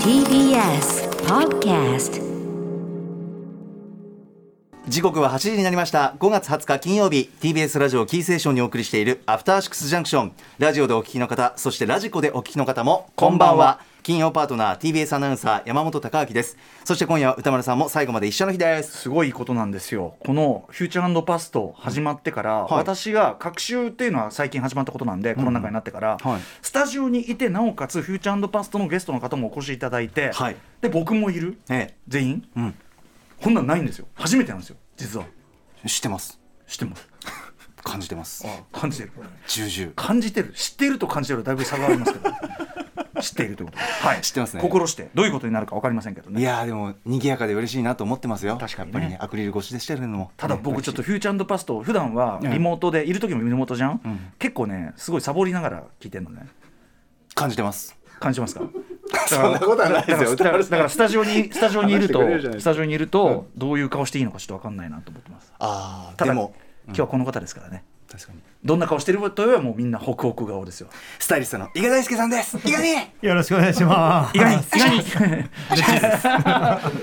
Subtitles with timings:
[0.00, 2.16] TBS Podcast
[4.88, 6.14] 時刻は8時になりました。
[6.20, 7.28] 5月20日金曜日。
[7.40, 10.32] TBS ラジオキーセーションにお送りしているアフターシックスジャンクション。
[10.60, 13.80] ラジオでお聞きの方そしてラジコでお聞きの方もこんばんは。
[14.04, 16.56] 金曜パートナー TBS アナウンサー山本貴明です。
[16.84, 18.96] そして今夜は歌丸さんも最後まで一緒の日です。
[18.98, 20.14] すごいことなんですよ。
[20.20, 22.72] この「フューチャーパスト」始まってから、はい。
[22.74, 26.40] 私が隔週っていうのは最近始まったことなんで、コロナ禍になってから、はい。
[26.62, 30.56] スタジオにいてなおかつ「フューチャーパスト」のゲストの方もお越しいただいて、はい。
[30.80, 31.58] で僕もいる。
[31.68, 31.96] え。
[32.06, 32.74] 全員、うん
[33.42, 34.06] こんなんないんですよ。
[34.14, 34.76] 初めてなんですよ。
[34.96, 35.26] 実は。
[35.84, 36.40] え知ってます。
[36.66, 37.08] 知ってます。
[37.84, 38.44] 感じてます。
[38.46, 39.12] あ感じてる。
[39.46, 39.92] 重々。
[39.94, 40.52] 感じてる。
[40.54, 41.38] 知っていると感じてる。
[41.40, 42.30] はだいぶ差がありますけど。
[43.22, 43.78] 知っているということ。
[43.78, 44.60] で、はい、知ってますね。
[44.62, 46.40] 心してどういうことになるか分かりませんけどね。
[46.40, 48.56] いやーでも賑やかで嬉しいなと思ってますよ。
[48.58, 48.94] 確かにね。
[48.94, 50.32] やっぱりねアクリル越しでしてるのも。
[50.36, 54.32] ただ僕ちょっとフューチャーパスト普段はリモートでいる時もリモートじゃん、ん。
[54.38, 56.46] 結構ねすごいサボりながら聞いてるのね。
[57.34, 57.96] 感じてます。
[58.20, 58.62] 感じますか？
[59.28, 60.36] そんなことはないですよ。
[60.36, 62.20] だからスタジオに スタジオにいると
[62.58, 65.52] スタジオにいるとどういう顔していいのかちょっと分かんないなと思ってます。
[65.58, 66.54] ああでも
[66.86, 67.84] 今日はこの方ですからね。
[68.10, 70.88] 確かにどんな顔してるというよりはもうみんなホクホク顔ですよ。
[71.18, 72.58] スタイリストの伊賀大輔さんです。
[72.64, 74.36] 伊賀によろしくお願いします。
[74.36, 75.04] 意外に意外に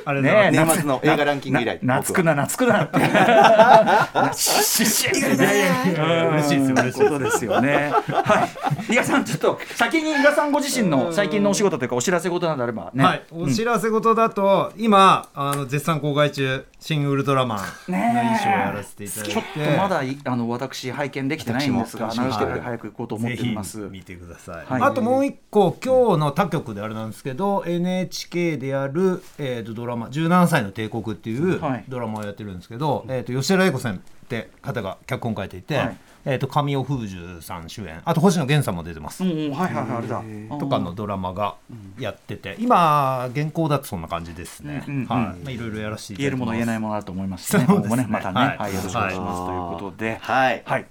[0.05, 0.51] あれねえ。
[0.51, 1.79] 年末の映画ランキング以来。
[1.81, 4.37] な懐くな懐くなって。
[4.37, 5.33] しししいや。
[5.33, 7.09] いやいや嬉しいですよ嬉しいです。
[7.09, 7.93] ことですよね。
[8.07, 8.49] は
[8.89, 8.93] い。
[8.93, 17.57] 伊賀さんちょっと先に伊賀さんご自身の最近のお仕事というかお知らせ事などあればね、はい、お知らせ事だと、今あの絶賛公開中「新ウルトラマン」
[17.91, 19.31] の衣装をやらせていただいて。
[19.33, 23.77] ちょっとまだいあの私拝見できてないんですが私もなるべく早く行こうと思っています。
[23.89, 24.81] 見てください、はい。
[24.81, 31.85] あともう一個今日の他局であれなんですけど NHK でやる、えー、とドラマ「17歳の帝国」っていうはい。
[31.87, 35.97] ドラマをやってるんですけど、えー、と吉田栄子さんって方が脚本書いていて、はい。
[36.25, 38.01] えー、と神尾楓珠さん主演。
[38.05, 39.23] あと星野源さんも出てます。
[39.23, 40.23] うんうんはいはいはいあれだ。
[40.57, 41.55] とかのドラマが
[41.99, 45.19] やってて今現行だとそんな感じですね、うんうんはい。
[45.19, 47.65] まあ、いろいろやらせてい言えるもの言えないもものだと思いますしね。
[47.67, 47.95] そうですね。
[47.95, 48.57] 今後もねまたね、はい。
[48.57, 50.63] はい、よろしくお願いしますということで、はい。
[50.65, 50.85] はい。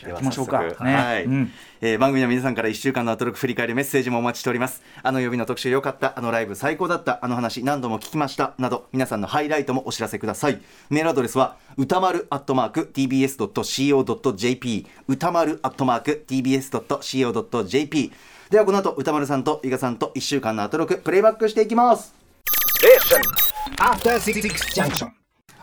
[0.00, 0.58] じゃあでは行きましょうか。
[0.58, 0.94] 早速ね。
[0.94, 1.24] はい。
[1.24, 1.52] うん。
[1.82, 4.82] えー番組の皆さんから1週間のアトロク振り返るメッセージもお待ちしております。
[5.02, 10.60] あの曜日の特集良かったあのライブ最高だったあの話何度も聞きましたなど皆さんのハイライトもお知らせください。
[10.88, 18.12] メールアドレスは歌丸アットマーク tbs.co.jp 歌丸アットマーク tbs.co.jp
[18.50, 22.14] ではこの後歌丸さんと伊賀さんと1週間のアトロクプレイバックしていきます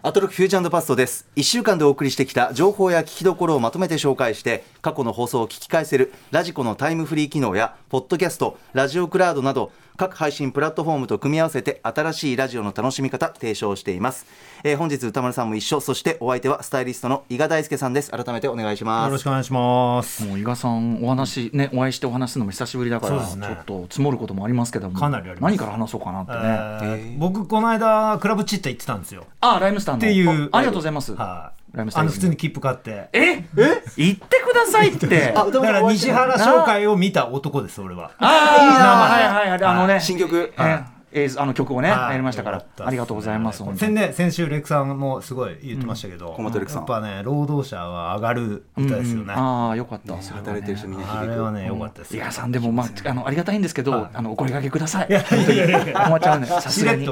[0.03, 1.27] アトロクフューチャーパストです。
[1.37, 14.27] 1週間でお送りしてきた情報や聞きどころをまとめて紹介して過去の放送を聞き返せるラジコのタイムフリー機能やポッドキャストラジオクラウドなど各配信プラットフォームと組み合わせて新しいラジオの楽しみ方提唱しています、
[14.63, 18.11] えー本日歌丸さんも一緒そしてお相手はスタイリストの伊賀大輔さんです。
[18.11, 20.25] 改めてお願いしまよろすしくお願いします。
[20.25, 23.25] もう伊賀さんお話ねお会いしてお話しするのも久しぶりだから、ね。
[23.25, 25.51] ちょっと積もることもありますけどもかなりあります。
[25.51, 26.37] 何から話そうかなってね。
[26.41, 29.25] えー僕この間クラブチッタ行ってたんですよ。
[29.41, 29.97] あライムスターの。
[29.99, 31.13] っていうあありがとうございます。
[31.13, 31.77] はい。
[31.77, 33.09] ライムスターあの普通に切符買って。
[33.13, 33.19] え？
[33.21, 33.45] え？
[33.97, 35.07] 言ってくださいって。
[35.33, 38.11] だから西原商会を見た男です俺は。
[38.19, 38.85] あいいな
[39.31, 39.63] はいはいはい。
[39.63, 39.99] あのね。
[39.99, 40.53] 新曲。
[40.57, 42.11] えーえーあの曲をねはい。
[42.11, 43.59] やりましたからありがとうございます。
[43.59, 43.95] 先に。
[43.95, 46.81] 年先週レクさんもすごい言ってましたけど、小本レクさん。
[46.81, 50.13] やっぱね労働者は上がる歌ですよね、ああよかった。
[50.13, 51.19] ね働いてる人みんな響く。
[51.19, 55.07] あれはね良かったです伊賀さんでもまああのありがたいんですけどあのお声掛けください。
[55.09, 56.05] いやいやいやいや。
[56.05, 57.07] 困っちゃうねさすがに。
[57.07, 57.11] あ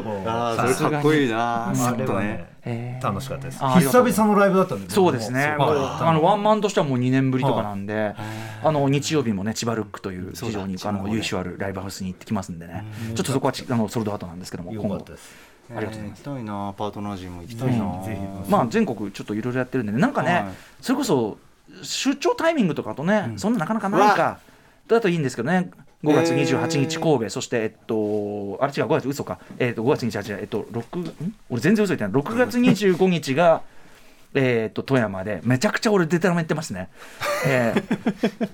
[0.59, 2.54] ーそれかっこいいなあちょっとね
[3.01, 3.59] 楽しかったです。
[3.59, 5.55] 久々のライブだったんでそうですね。
[5.59, 8.15] あのワンマンとしてはもう2年ぶりとかなんで、
[8.63, 12.85] あの日曜日もね千葉ルックという非常にあの由緒あるライブハウスに行ってきますんでね。
[13.15, 15.13] ちょっとそこはちあのソールドアウトなんですけども今後良かった。
[15.13, 15.35] です。
[15.75, 16.21] ありがとうございます。
[16.21, 18.51] えー行きたいなパートナー陣も行きたいな、ぜひ。
[18.51, 19.99] まあ全国ちょっといろいろやってるんでね。
[19.99, 20.43] なんかね、はい。
[20.81, 21.37] それこそ
[21.83, 24.39] 出張タイミングとかとね、そんななかなかないか。
[24.87, 25.71] だといいんですけどね
[26.03, 29.39] 5月28日神戸、そしてえっとあれ違う5月嘘か。
[29.57, 31.35] えっと5月28日えっと6ん？
[31.49, 32.23] 俺全然嘘言ってない。
[32.23, 33.61] 6月25日が
[34.35, 36.89] えっと富山でめちゃくちゃ俺デタラメ言ってますね、
[37.47, 38.49] えー、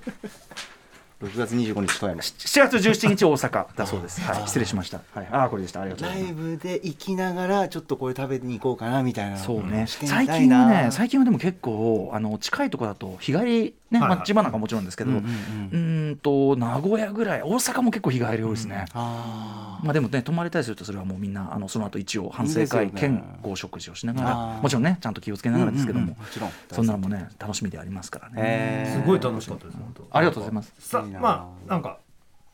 [1.26, 2.20] 6月25日富山。
[2.20, 3.66] 7月17日大阪。
[3.76, 5.80] だそうです、はい、失礼しました、はい、ああこれでした。
[5.80, 6.34] ありがとうございます。
[6.34, 9.36] ライブで行きながらちょっとこれ食べに行こうかなみたいな。
[9.36, 18.86] そうね、最近はね、最近はでも結構、あの近いところだと、日帰り、ね、はいはいまあ、千葉なんかもちろんですけど、うーんと、名古屋ぐらい、大阪も結構日帰り多いですね。
[18.94, 24.62] あまあでもね、泊まれたりすると、それはもうみんな、あのその後一応、反省会兼ご食事をしながあら、ー。
[24.62, 26.50] もちろんね、ちゃんと気をつけながらですけども、もちろん。
[26.70, 28.34] そんなのもね、楽しみでありますからね。
[28.36, 30.06] えすごい楽しかったです本当。
[30.10, 30.72] ありがとうございます。
[30.78, 31.98] さまあなんか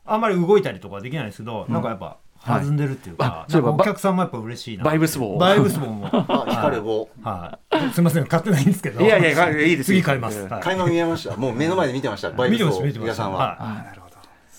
[0.09, 7.91] あんまり動いたりとかはできないですけど、なんかやっぱ弾んでるっていうか、あそういお客さんもやっぱ嬉しいなバイブス棒バイブス棒も あ光る棒はい。
[7.93, 9.01] すみません買ってないんですけど。
[9.05, 9.97] いやいやいいですよ。
[9.99, 10.63] 次買います、はい。
[10.63, 11.37] 垣間見えました。
[11.37, 12.31] もう目の前で見てました。
[12.31, 13.13] バイブスを見てました見てました。
[13.13, 13.85] 皆さんは、はい。
[13.87, 14.17] なるほど。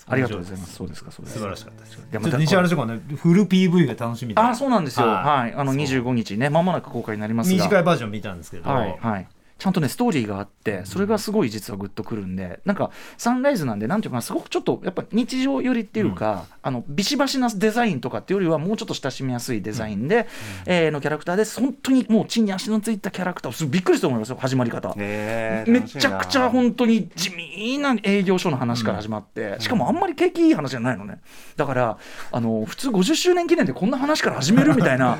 [0.08, 0.74] ありがとうございます。
[0.74, 1.38] そうですかそうです。
[1.38, 1.90] 素晴らしかったです。
[2.10, 9.28] いやちょっと西原書庫ねフル PV が楽しみであそうなんですよはいはいあの25日ねまもなく公開になりますが短いバージョン見たんですけど、はいはい
[9.60, 20.26] ちゃんとねストーリーがあってそれがすごい実はグッとくるんでなんかサンライズなんでなんていうかなすごくちょっとやっぱ日常寄りっていうか、あのビシバシなデザインとかっていうよりはもうちょっと親しみやすいデザインで、
[20.66, 24.94] えーのキャラクターで本当にもう地に足のついたキャラクターすごいびっくりしたと思いますよ始まり方。
[24.96, 31.20] めちゃくちゃ本当に地味な営業所の話から始まって、しかもあんまり景気いい話じゃないのね。
[31.56, 31.98] だから
[32.32, 35.18] あの普通50周年記念でこんな話から始めるみたいな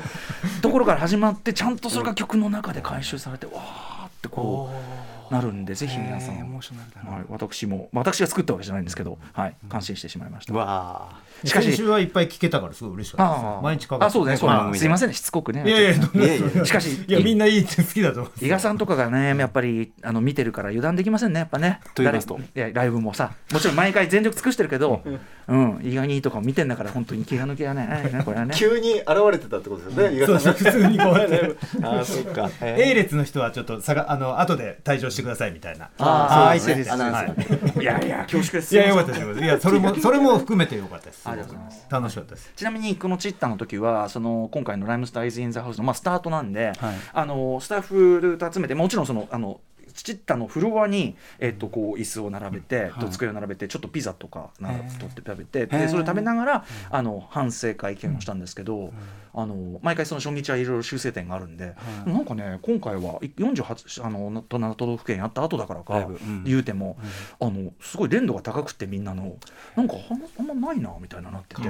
[0.61, 3.90] ところから始まってちゃんとそれが曲の中で回収されてわー
[4.21, 7.17] ってこうなるんでぜひ皆さん、エモーショナルだな。
[7.17, 10.53] はい、私も私が作ったわけじゃないんですけど、はい、感心してしまいました。
[10.53, 11.47] わあ。
[11.47, 13.45] しかし先週はいっぱい聞けたからすごい嬉しかったです。
[13.45, 13.61] ああ。
[13.61, 14.35] 毎日かかあそうね。
[14.35, 14.73] そう番組で。
[14.73, 15.15] ねすいませんね。
[15.15, 15.63] しつこくね。
[15.65, 15.83] いやい
[16.57, 21.79] やしかしいやみんないいって好きだと思う伊賀さんとかがねやっぱりあの見てるから油断できませんねやっぱね。
[21.95, 22.37] と言いますと。
[22.53, 23.31] 誰いやライブもさ。
[23.53, 25.01] もちろん毎回全力尽くしてるけど
[25.47, 25.79] うん。
[25.81, 28.53] 伊賀にとかも見てんだから本当に気が抜けやねええねこれはね。
[28.55, 30.59] 急に現れてたってことですよね、伊賀そうさんが。
[30.59, 31.55] そう普通にこうやって。
[31.83, 32.49] ああそっか。
[32.61, 35.89] A 列の人はちょっとさがあの後で退場してくださいみたいな。
[35.97, 37.73] あーーそうですね。
[37.79, 37.85] いい。
[37.85, 38.75] やいや恐縮です。
[38.75, 41.27] いやよかったですいやそれも それも含めてよかったです。
[41.27, 41.87] ありがとうございます。
[41.89, 42.51] 楽しかったです。
[42.55, 46.73] ちなみにこのチッタの時はその今回の「ライムスターイズ・イン・ザ・ハウスの」まあ、スタートなんで、
[47.13, 49.59] あのスタッフと集めてもちろんそのあの
[49.91, 58.93] チッタのフロアに、えっとこう椅子を並べて、と机を並べてちょっとピザとかな取って食べてでそれ食べながらあの反省会見をしたんですけど、
[59.33, 66.07] あの毎回その初日はいろいろ修正点があるんで、なんかね今回は48あのと7都道府県やった後だからか
[66.45, 66.97] 言うても、
[67.39, 69.35] あのすごい連度が高くてみんなの
[69.75, 71.61] なんかあんまあんまないなみたいななってて。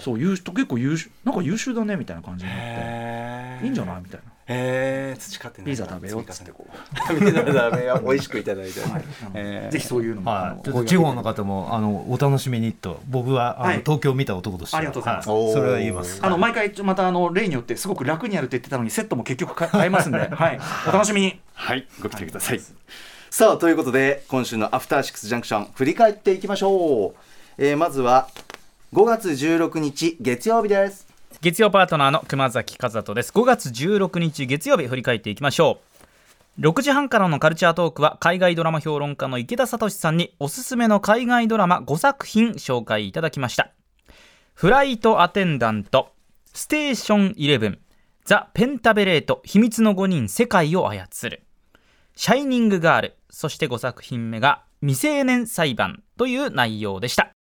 [0.00, 3.64] そう結構優秀なんか優秀だねみたいな感じになって。
[3.64, 4.02] いいんじゃない？
[4.02, 7.18] みたいなへえ培ってピザ食べようっつってこう。
[7.18, 9.04] ピザ食べよう美味しくいただいて、う、はい。
[9.34, 9.72] えー。
[9.72, 13.78] ぜひそういうのも、はい、地方の方もあのお楽しみにと僕はあの、はい。
[13.78, 14.78] 東京を見た男としては。
[14.78, 15.30] ありがとうございます。
[15.30, 16.20] はそれは言います。
[16.22, 21.40] あの毎回またあの例によってすごく楽にやるって言ってたのにセットも結局か変えますんで、 はい、お楽しみに。
[21.54, 21.86] はい。
[22.00, 22.60] ご期待ください、
[23.30, 27.14] さあということで今週のアフターシックスジャンクション振り返っていきましょう、
[27.58, 28.28] えーまずは
[28.92, 31.06] 5月16日月曜日です
[31.42, 33.30] 月曜パートナーの熊崎和人です。
[33.30, 35.80] 5月16日月曜日振り返っていきましょ
[36.58, 36.60] う。
[36.62, 43.70] 6時半からのカルチャートークは海外ドラマ評論家の池田聡さんにおすすめの海外ドラマ5作品紹介いただきました。
[44.54, 46.08] フライトアテンダント
[46.54, 47.78] ステーションイレブン
[48.24, 51.42] ザ・ペンタベレート秘密の5人世界を操る。
[52.14, 57.35] シャイニングガールそして5作品目が未成年裁判という内容でした。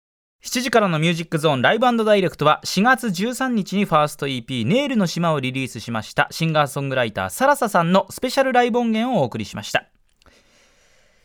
[0.44, 9.86] 7時からのミュージックゾーンライブダイレクトは4月13日にファースト EP ネイルの島をリリースしましたシンガーソングライターサラサさんのスペシャルライブ音源をお送りしました。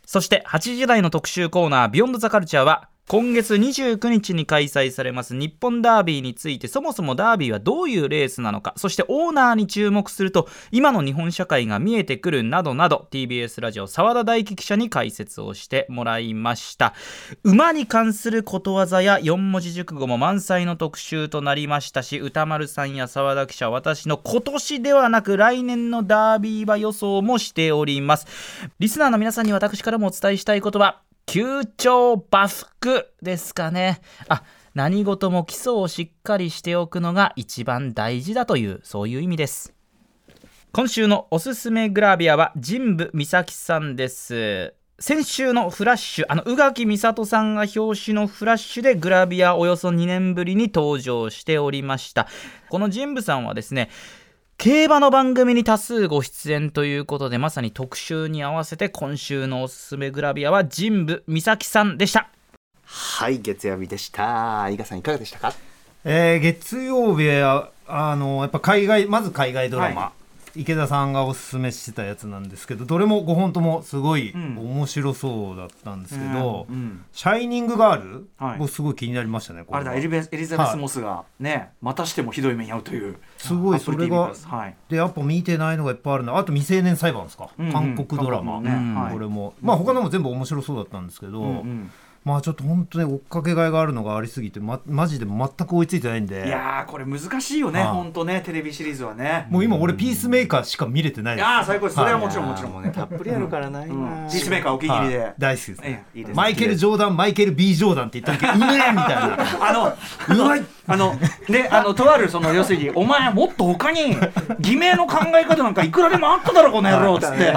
[0.05, 16.93] そして8時台の特集コーナービヨンドザカルチャーは今月29日に開催されます日本ダービーについてそもそもダービーはどういうレースなのかそしてオーナーに注目すると今の日本社会が見えてくるなどなど TBS ラジオ澤田大樹記者に解説をしてもらいました。
[17.45, 28.27] 馬に関することわざや4文字熟語も満載の特集となりましたし歌丸さんや澤田記者私の今年ではなく来年のダービー馬予想もしております。
[28.79, 33.99] リスナーの皆さんに私からもお伝えしたい言葉急調バフクですかね。
[34.29, 34.43] あ
[34.73, 39.73] 何事も基礎をしっかりしておくのが一番大事だというそういう意味です。
[40.71, 44.73] 今週のおすすめグラビアは神武美咲さんです。
[44.99, 52.27] 先週のフラッシュあの宇垣美里さんが表紙のフラッシュでグラビアおよそ2年ぶりに登場しておりました。
[52.69, 53.89] この神武さんはですね
[54.59, 62.27] 競馬の番組に多数ご出演ということでまさに特集に合わせて今週のおすすめグラビアは神武美咲さんでした。
[62.83, 64.67] はい月曜日でした。
[64.69, 65.53] 伊賀さんいかがでしたか？
[66.05, 70.11] えー月曜日はあのやっぱ海外まず海外ドラマ、は
[70.57, 74.57] 池田さんがおすすめしてたやつなんですけどどれも5本ともすごいん。
[74.57, 77.05] 面白そうだったんですけど「うんうん。
[77.11, 78.59] シャイニングガール」はい。
[78.59, 84.75] 僕すごい気になりましたねこあれだはエリベエリザベス・モスがね、またしてもひどい目に遭うというすごいそれがはい。
[84.89, 87.73] でやっぱ見てないのがいっぱいあるなあと未成年裁判ですか、うんうん。
[87.73, 88.69] 韓国ドラマ、ね。
[88.69, 89.13] はい。
[89.13, 89.53] これも。
[89.61, 91.91] まあ他のも全部面白そうだったんですけど、うんうん
[92.27, 96.45] まあちょっと本当に追っかけがいがあるのがありすぎて、ま、マジで全く追いついてないんで。
[96.45, 97.89] いやーこれ難しいよねはい。
[97.89, 99.47] 本当ねテレビシリーズはね。
[99.49, 101.45] もう今俺ピースメーカーしか見れてないです。
[101.45, 101.95] いやー最高です。
[101.95, 102.91] それはもちろんもちろんもうね。
[102.93, 103.89] たっぷりあるからな、うん。
[103.89, 104.27] 今。
[104.29, 105.33] ピースメーカーお気に入りで、はい。
[105.37, 109.37] 大好きです、ええいいですマイケル・ジョーダンマイケル・ B・ ジョーダンって言った時うめえみたいな。
[109.61, 109.73] あ
[110.27, 111.15] の、うまいあの、
[111.49, 114.17] で、あの、とある、その、要するに、お前、もっと他に、
[114.59, 117.53] 偽名の考え方なんかいくらでもあっただろ、この野郎、つって。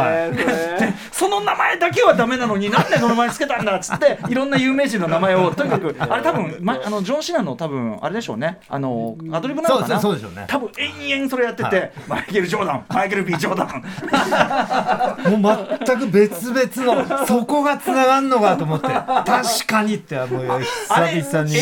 [1.13, 8.61] その名前だけはダメなのになんでその名前つけたんだっつっていろんな有名人の名前をとにかくあれ多分、ま、あのジョン・シナの多分あれでしょうね。
[8.69, 10.01] あのアドリブなのかな？
[10.01, 10.47] そうでしょうね。
[10.49, 15.31] 多分延々それやってて、マイケル・ジョーダンマイケル・ B・ ジョーダン。
[15.41, 18.87] もう全く別々のそこがつながんのかと思って。
[18.87, 20.25] 確かにっても
[20.57, 21.57] う久々に。
[21.57, 21.61] え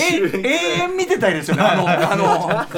[0.78, 1.56] 永遠見てたいですよ。
[1.56, 2.16] ねあのあ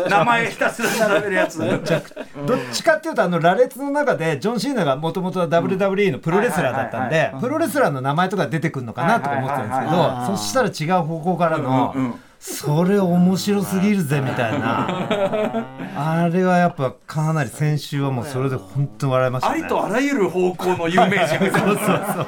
[0.03, 1.59] の名前ひたすら並べるやつ。
[1.59, 11.95] どっちかっていうとあの羅列の中でジョン・シーナがもともとは WWE のプロレスラーだったんでプロレスラーの名前とか出てくるのかなとか思ってたんですけどそしたら違う方向からの
[12.43, 14.87] それ面白すぎるぜみたいな。
[15.95, 19.55] あれはやっぱかなり先週はもうそれで本当に笑いましたね。
[19.55, 22.27] ありとあらゆる方向の有名人 そうそうそう。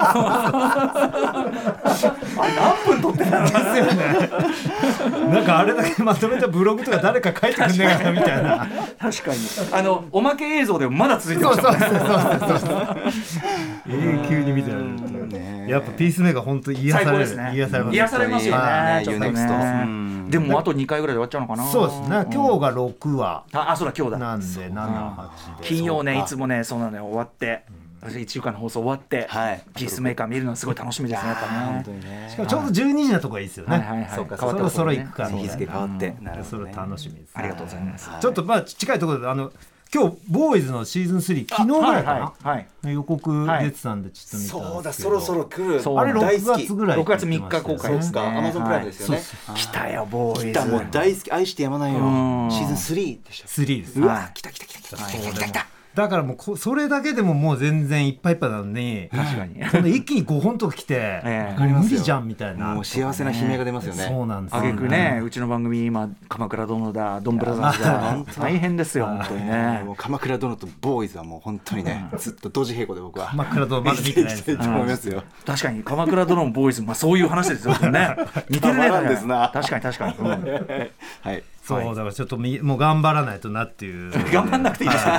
[2.38, 3.47] あれ何分撮ってたの？
[3.47, 4.31] ですよね
[5.33, 8.66] なんかあれだけまとめたブログとか誰か書いてくんねえかなみたいな。
[9.00, 9.38] 確かに。
[9.73, 11.87] あのおまけ映像でもまだ続いてましたもんね。
[13.88, 14.90] 永久に見てられる
[15.71, 21.64] やっぱピースメーカー本当に癒される癒されます癒されますよはいねでもあと2回ぐらいで終わっちゃうのかな。
[21.64, 22.09] そうですね。
[22.09, 23.44] 今日が6話。
[23.52, 24.18] ああそうだ今日だ。
[24.18, 25.66] なんで78で。
[25.66, 27.04] 金曜ねいつもねそうなのよ。
[27.04, 27.64] 終わって。
[28.04, 29.62] 私1週間の放送終わって、はい。
[29.76, 31.99] ピースメーカー見るのすごい楽しみですねやっぱね。
[32.00, 32.28] ね。
[32.28, 34.11] しかもちょうど12時のとこがいいですよね、はいはいはい。
[34.11, 36.16] そうか変わってますそろそろね行くかみたいな日付変わって。
[36.21, 38.11] なるほそれどね楽しみです、ありがとうございます。
[38.21, 39.52] ちょっとまあ近いところであの
[39.94, 42.94] 今日ボーイズのシーズン3昨日ぐらいかな、はいはいはい。
[42.94, 45.99] 予告出てたんでちょっと見たんそうだですけど、そろそろ来る。
[45.99, 48.26] あれ6大好き月ぐらい6月3日公開ですか。
[48.26, 49.22] アマゾンプライムですよね。
[49.54, 50.46] 来たよボーイズ。
[50.46, 51.30] 来たもう大好き。
[51.30, 51.99] 愛してやまないよ。
[52.00, 52.50] うん。
[52.50, 54.00] シーズン3でした3です。
[54.00, 54.96] うわ来た来た来た来た。
[54.96, 59.64] 来た来た来ただからもうこそれだけでももう全然いっぱいいっぱいなのに確かに。
[59.68, 60.94] そんで一気に5本とか来て、
[61.25, 61.61] ええ。
[61.61, 62.68] もう無理じゃんみたいな。
[62.75, 64.04] もう幸せな悲鳴が出ますよね。
[64.08, 69.46] そうなんですあげくね、うちの番組今鎌倉殿だドンブラザーズだ大変ですよ本当に。
[69.46, 73.26] ねもう鎌倉殿とボーイズはもう本当にねずっと同時並行で僕は。
[73.26, 75.22] 鎌倉殿まだ見てないですと思いますよ。
[75.44, 78.16] 確かに鎌倉殿もボーイズまあそういう話ですよね。
[78.49, 79.50] 似てるねた まらんですな。
[79.52, 80.26] 確かに確かに、うん。
[81.22, 84.11] はいそうだからちょっとみもう頑張らないとなっていう。
[84.33, 85.12] 頑張んなくていいですよ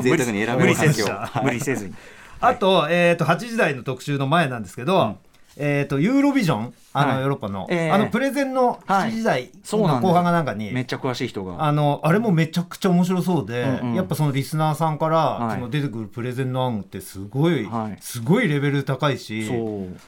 [0.00, 1.04] 贅沢に選べ無理せず
[1.42, 1.94] 無理せずに。
[2.40, 5.18] あと,、えー、と8時台の特集の前なんですけど、
[5.56, 7.20] えー、とユーロビジョンあの、はい。
[7.20, 7.90] ヨーロッパの,、ええ。
[7.90, 11.64] あのプレゼンの7時台の後半がなんかに、めっちゃ詳しい人が。
[11.64, 13.94] あのあれもめちゃくちゃ面白そうで、うんうん。
[13.94, 15.54] やっぱそのリスナーさんから、はい。
[15.56, 17.98] その出てくるプレゼンの案ってすごい、はい。
[18.00, 19.48] すごいレベル高いし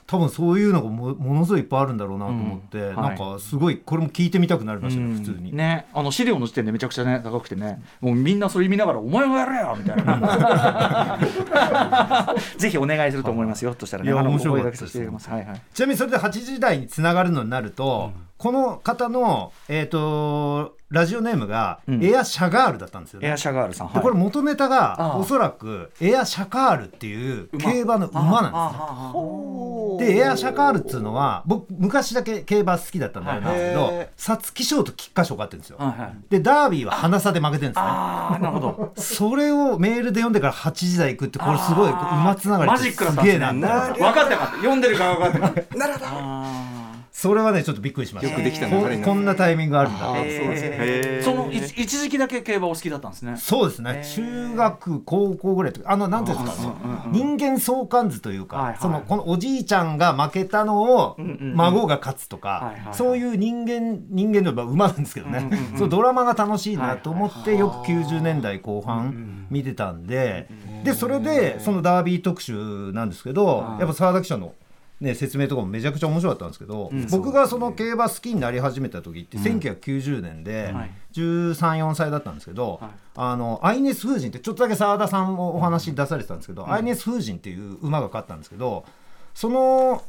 [0.07, 2.97] 多分そういうのがもものすごいいっぱいあるんだろうなと思って、うん。
[2.97, 3.09] はい。
[3.11, 5.55] なんかすごいこれも聞いてみたくなりましたね、普通に。
[5.55, 5.87] ね。
[5.93, 11.19] あの資料の時点でめちゃくちゃね高くてねもうみんなそれ見ながら「お前がやれよ!」みたいな。
[12.57, 14.13] ぜひお願いすると思いますよとしたらね。
[14.13, 15.31] 面白いただきます。
[15.31, 15.63] はいはい。
[15.73, 22.03] ちなみにそれで8時台につながるのになると、この方の、えー、とラジオネームがうん。
[22.05, 23.29] エア・シャガールだったんですよね。
[23.29, 25.09] エアシャガールさんでこれ元ネタああ。
[25.09, 30.15] がおそらくエア・シャカールっていう競馬の馬なんですね。
[30.15, 35.77] でエア・シャカールっていうのは僕昔だけ競馬好きだったんであれなんですけどへ皐月賞と菊花賞勝ってるんですよ。
[35.79, 36.13] はいはい。
[36.31, 37.83] でダービーは花差で負けてるんですね。
[37.87, 38.93] ああなるほど。
[38.97, 46.07] それをメールで読んでから8時台行くってこれすごい馬つながりマジックだっすたんですねげえな分かった分かった読んでるから分かった なるほど。
[46.09, 46.80] あ
[47.21, 48.33] それはねちょっとびっくりしました。
[48.33, 50.07] よくできたここんなタイミングあるんだ。
[50.07, 50.47] そうですね。
[50.47, 51.17] へー。
[51.19, 51.23] えー。
[51.23, 53.37] そのい一時期だけ競馬お好きだったんですね。
[53.37, 56.75] そうですね、中学高校ぐらいとかあのなんていうんですか、
[57.13, 58.79] 人間相関図というか、はいはい。
[58.81, 61.19] そのこのおじいちゃんが負けたのを
[61.57, 70.49] 孫が勝つとか、そういう人間人間のまあ馬なんですけどね、そうドラマが楽しいなと思ってよく90年代後半見てたんで、
[70.85, 74.55] でそれでそのダービー特集なんですけど、やっぱ澤田記者の。
[75.01, 80.91] ね、説明とかもめちゃくちゃ面白かったんですけど、僕がその競馬好きになり始めた時って1990年ではい。
[81.15, 82.91] 134歳だったんですけど、はい。
[83.17, 88.85] あのアイネス風神ってちょっとだけ澤田さんもお話に出されてたんですけど、アイネス風神っていう馬が勝ったんですけど
[89.35, 90.03] その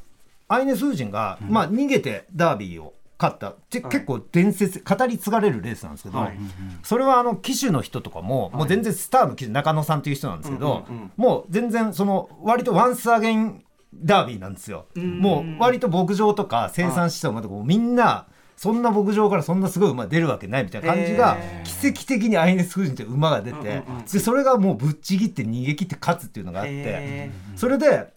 [0.47, 3.51] アイネス風神が、まあ、逃げてダービーを勝った。
[3.51, 6.37] って結構伝説語り継がれるレースなんですけど、はい。
[6.83, 14.85] それはあの騎手の人とかも、もう全然スターの騎手中野さんっていう人なんですけど、もう全然その割とワンスアゲインダービーなんですよ。
[14.95, 28.13] もう割と牧場とか生産した馬とかもみんなそんな牧場からそんなすごい馬出るわけないみたいな感じが奇跡的にアイネス風神って馬が出て、でそれがもうぶっちぎって逃げ切って勝つっていうのがあって、へそれで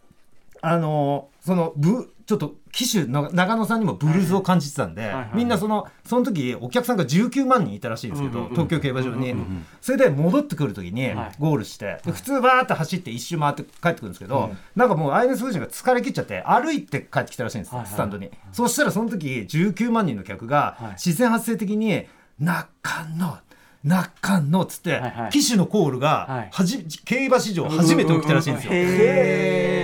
[0.61, 9.35] あのそのブちょっと騎手の長野さんにもブルーズを感じてたんで、みんなそのその時お客さんが19万人いたらしいんですけど、東京競馬場に、
[9.81, 11.33] それで戻ってくる時にはい。
[11.39, 18.31] ゴールして、で普通バーって走って一周回って帰ってくるんですけど、なんかもうアイネス・フージンが疲れ切っちゃって歩いて帰ってきたらしいんです、スタンドに。
[18.53, 20.93] そしたらその時19万人の客がはい。
[20.93, 22.07] 自然発生的に
[22.41, 22.69] 「中
[23.17, 23.39] 野
[23.85, 25.31] 中野」っつって、はいはい。
[25.31, 26.01] 騎手のコールはい。
[26.01, 28.73] がはじ競馬史上初めて起きたらしいんですよ。
[28.73, 29.84] へ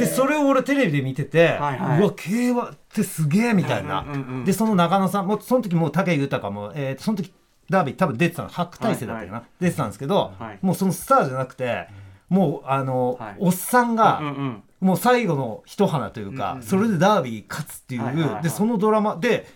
[0.00, 2.00] でそれを俺テレビで見てて、はいはい。
[2.00, 7.32] うわ競馬ってすげえみたいな、うんうんうんでその中野さんもうその時もう武豊も、えーとその時
[7.68, 8.48] ダービー多分出てたの。
[8.48, 10.58] 白大生だったかな、はい出てたんですけど、はい。
[10.60, 11.86] もうそのスターじゃなくて
[12.28, 13.36] もうあの、はい。
[13.38, 18.42] おっさんが、うんうんもう最後の一花というか、うんうんそれでダービー勝つっていう、はいはいはい。
[18.42, 19.46] でそのドラマで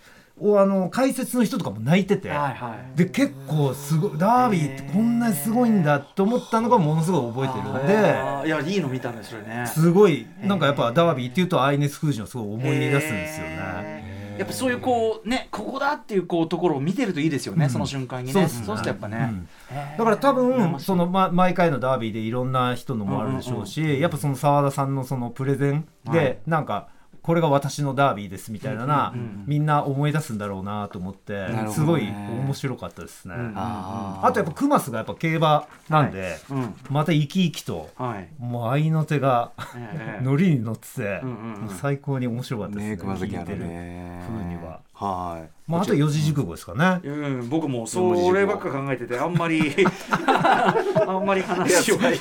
[0.40, 2.98] おあの解説の人とかも泣いてて、はいはい。
[2.98, 8.48] で結構すごいダービーってこんなにすごいんだと思ったのがものすごい覚えてるんで。
[8.48, 9.64] いやいいの見たんですよね。
[9.66, 14.14] すごいなんかやっぱダービーっていうとアイネス・フージをすごい思い出すんですよね。
[14.36, 17.70] やっぱそういうこうねここだっていうこうところを見てるといいですよね、うん。
[17.70, 18.32] その瞬間にね。
[18.32, 19.48] そうでするとやっぱね、うん。
[19.96, 26.38] だから多分その、ま、毎回のダービーでいろんな人のもあるでしょうし、やっぱその澤田さんのそのプレゼンで、はい。
[26.48, 26.88] なんか
[27.24, 29.44] これが私のダービーですみたいなな、うんうんうん。
[29.46, 31.68] みんな思い出すんだろうなと思って、ね。
[31.72, 33.34] すごい面白かったですね。
[33.34, 33.54] うん。
[33.56, 34.26] あー。
[34.26, 36.74] あとやっぱクマスがやっぱ競馬なんで、うん。
[36.90, 40.20] また生き生きとはい、もう合いの手がええ。
[40.22, 41.68] ノリに乗ってて、うんうんうん。
[41.70, 42.96] 最高に面白かったですね。
[42.96, 44.80] ね聞いてるね風には。
[44.94, 45.50] はい。
[45.66, 47.00] まあ、あと四字熟語ですかね。
[47.02, 47.10] う
[47.44, 49.74] ん、僕もそればっか考えててあんまり
[50.28, 52.16] あんまり話をずー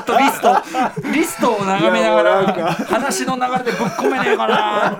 [0.00, 0.56] っとリスト
[1.12, 4.96] リストを眺めながら話の流れでぶっ込めねえかな。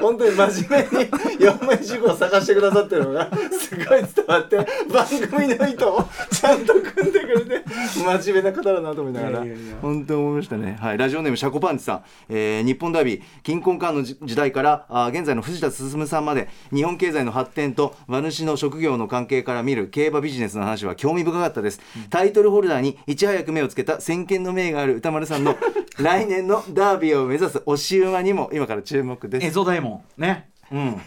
[0.00, 4.56] 本当に真面目に四枚事故を探してくださってるのがすごい伝わって
[4.92, 7.64] 番組の意図をちゃんと組んでくれて
[7.94, 9.76] 真面目な方だなと思いながらいやいやいや。
[9.80, 10.76] 本当に思いましたね。
[10.78, 21.80] はいラジオネームシャコパンチさん、えー日本ダービー金婚間の時時代からあー現在の藤田進さんまで日本経済の発展と馬主の職業の関係から見る競馬ビジネスの話は興味深かったです、
[22.10, 25.56] タイトルホルダーにいち早く目をつけた先見の明がある歌丸さんの
[25.98, 29.46] 来年のダービーを目指す推し馬にも今から注目です。
[29.46, 30.48] エゾダイモンね。
[30.70, 31.00] うん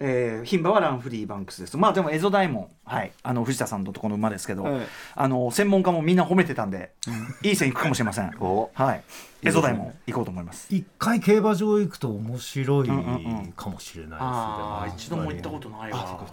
[0.00, 1.76] えー、牝馬はランフリーバンクスです。
[1.76, 2.68] まあでもエゾダイモン。
[2.84, 3.12] はい。
[3.22, 6.92] あの藤田さんのところの馬ですけど、はいあの専門家もみんな褒めてたんで、
[7.42, 8.32] いい線いくかもしれません。
[8.40, 8.70] お。
[8.74, 9.02] はい。
[9.42, 10.66] エゾダイモン行こうと思います。
[10.70, 13.52] 一回競馬場行くと面白いうんうんうん。
[13.52, 14.16] かもしれな
[14.86, 15.10] いですね。
[15.10, 16.26] 一度も行ったことないわ。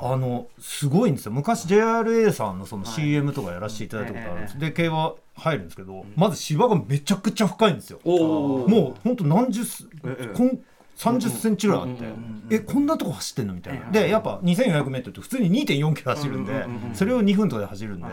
[0.00, 1.32] あのすごいんですよ。
[1.32, 8.00] 昔 JRA さんのその CM とかやらせていただいたことあるんです、で競馬入るんですけど、まず芝がめちゃくちゃ深いんですよ。
[8.04, 10.26] もうほんと何十すええ。
[10.34, 10.58] こん
[11.00, 12.04] 30センチぐらいあって、
[12.50, 18.06] えこんなとこ走ってんのみたいな、ええでやっぱ 2400m って普通に2.4キロ走るんで、それを2分とかで走るんで、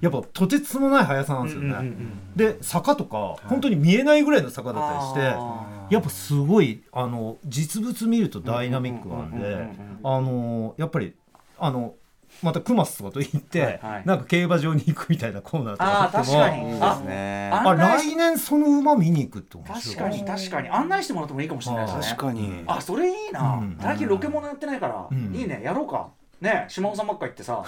[0.00, 1.92] やっぱとてつもない速さなんですよね、
[2.36, 9.68] で坂とか本当に見えないぐらいの坂だったりして、あやっぱすごいあの実物見るとダイナミックなんで
[10.04, 11.14] あのやっぱり
[11.58, 11.94] あの
[12.42, 14.02] またクマスとかと行って、はいはい。
[14.04, 16.56] なんか競馬場に行くみたいなコーナーとかあっても確かに。
[16.58, 17.50] いいですね。
[17.52, 20.10] あ来年その馬見に行くって面確白い。
[20.10, 20.68] かに確かに。
[20.68, 22.04] 案内してもらってもいいかもしれないですね。
[22.04, 22.64] 確かに。
[22.66, 23.78] あそれいいな、うん。
[23.80, 25.34] 最近ロケモノやってないから、うん。
[25.34, 25.62] いいね。
[25.64, 26.08] やろうか。
[26.40, 27.64] ね島尾さんばっか行ってさ。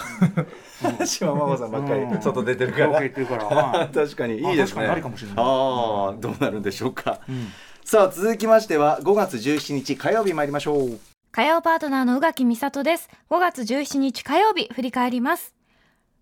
[1.05, 2.21] 島ママさんばっかりうん。
[2.21, 3.01] 外出てるから。
[3.01, 3.45] から。
[3.79, 3.87] はい。
[3.93, 4.61] 確かにいいですね。
[4.61, 5.35] あ確かにありかもしれない。
[5.37, 7.51] ああどうなるんでしょうか、ん。
[7.83, 13.07] さあ続きましては5月17日火曜日参りましょう火曜パートナーの宇垣美里です。
[13.29, 15.55] 5月17日火曜日、振り返ります。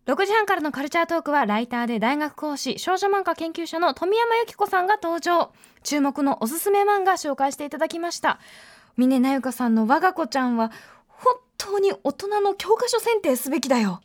[0.05, 5.51] 6時半からのカルチャートークは、ライターで大学講師、少女漫画研究者の富山由紀子さんが登場。
[5.81, 8.39] 注目のおすすめ漫画紹介していただきました。
[8.97, 10.71] 峰なゆかさんの我が子ちゃんは、
[11.07, 14.01] 本当に大人の教科書選定すべきだよ。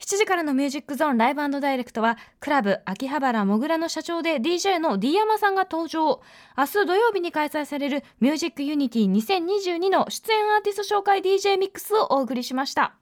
[0.00, 6.20] 7時からのミュージックゾーンライブダイレクトは、クラブ秋葉原もぐらの社長で DJ の D 山さんが登場。
[6.56, 12.94] 明日土曜日に開催されるミュージックユニティ2022の出演アーティスト紹介 DJ ミックスをお送りしました。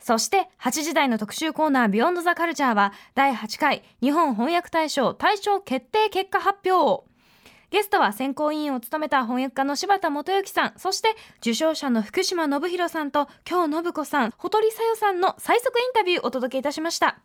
[0.00, 7.04] そして8時台の特集コーナービヨンドザカルチャーは第8回日本翻訳大賞大賞決定結果発表。
[7.70, 11.08] ゲストは選考委員を務めた翻訳家の柴田元幸さん、そして
[11.40, 17.18] 受賞者の福嶋伸洋さんと姜信子さん、ほとりさよさんの最速インタビューをお届けいたしました。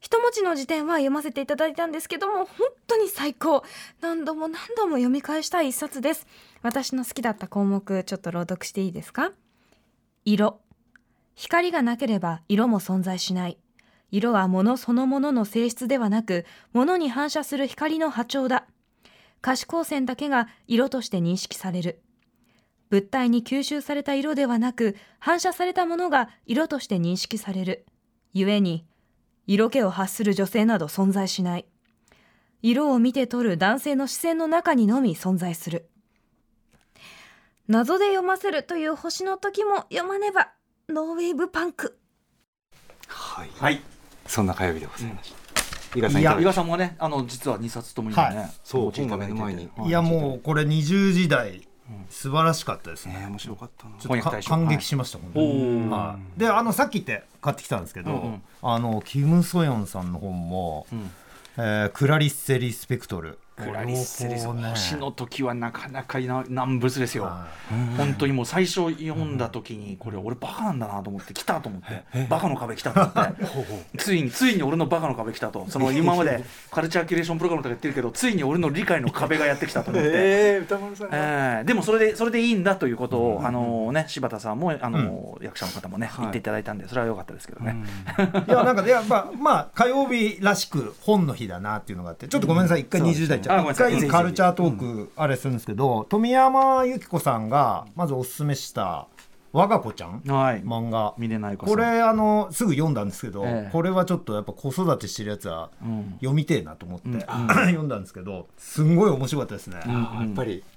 [0.00, 3.62] 一文字の辞典は読ませていただいたんですけども本当に最高。
[4.00, 6.26] 何度も何度も読み返したい一冊です。
[6.62, 9.32] 私の好きだった項目ちょっと朗読していいですか？
[10.24, 10.60] 色。
[11.34, 13.58] 光がなければ色も存在しない。
[14.10, 18.66] 色は物そのものの性質ではなく物に反射する光の波長だ。
[19.46, 22.02] 可視光線だけが色として認識される
[22.90, 27.86] 物体に吸収された色ではなく反射されたものが色として認識される
[28.34, 28.88] 故に
[29.46, 31.66] 色気を発する女性など存在しない。
[32.60, 35.88] 色を見て取る男性の視線の中にのみ存在する。
[37.68, 40.50] 謎で読ませるという星の時も読まねば、
[40.88, 41.96] ノーウェーブパンク。
[43.06, 43.80] はいはい
[44.26, 45.45] そんな火曜日でございました、
[45.96, 48.50] 伊賀さん賀さんもねあの実は2冊とも今ね、はい。
[48.62, 51.66] そう本が目の前にはいいやもうこれ20時代
[52.10, 53.14] 素晴らしかったですね。
[53.14, 53.96] ね面白かったな。
[53.98, 55.88] ちょっと感激しました、本当に。
[55.88, 56.40] はい。
[56.40, 60.86] であのさっき言って買ってきたんですけど、あのキム・ソヨンさんの本も、
[61.56, 64.36] えークラリッセ・リスペクトルクラリッセね。
[64.70, 67.24] 星の時はなかなかな難物ですよ。
[67.24, 67.46] は
[67.96, 72.26] 本当にもう最初読んだ時にこれ俺バカなんだなと思って来たと思って。
[72.28, 73.46] バカの壁来たと思って。
[73.98, 75.66] ついについに俺のバカの壁来たと。
[75.68, 80.10] その今までカルチャーキュレーションプログラムとか言ってるけどついに俺の理解の壁がやってきたと思って。
[80.12, 81.16] えー、歌丸さんが。
[81.16, 87.76] えーでもそれでそれでいいんだということを、あのね柴田さんもあの、役者の方もね、言っていただいたんでそれは良かったですけどね、
[88.46, 94.00] いやなんかやっぱまあ火曜日らしく本の日だなっていうのがあってちょっとごめんなさい一回20代いっちゃう一あごめんなさい。
[94.00, 99.06] 回カルチャートークあれするんですけど富山由紀子さんがまずおすすめした
[99.52, 100.62] 「我が子ちゃん」はい。
[100.62, 101.14] 漫画。
[101.16, 103.70] 見れないこれあのすぐ読んだんですけど、ええ。
[103.72, 106.12] これはちょっとやっぱ子育てしてるやつはうん。
[106.20, 110.62] 読みてえなと思って、 読んだんですけどすんごい面白かったですね、あやっぱり。
[110.62, 110.75] え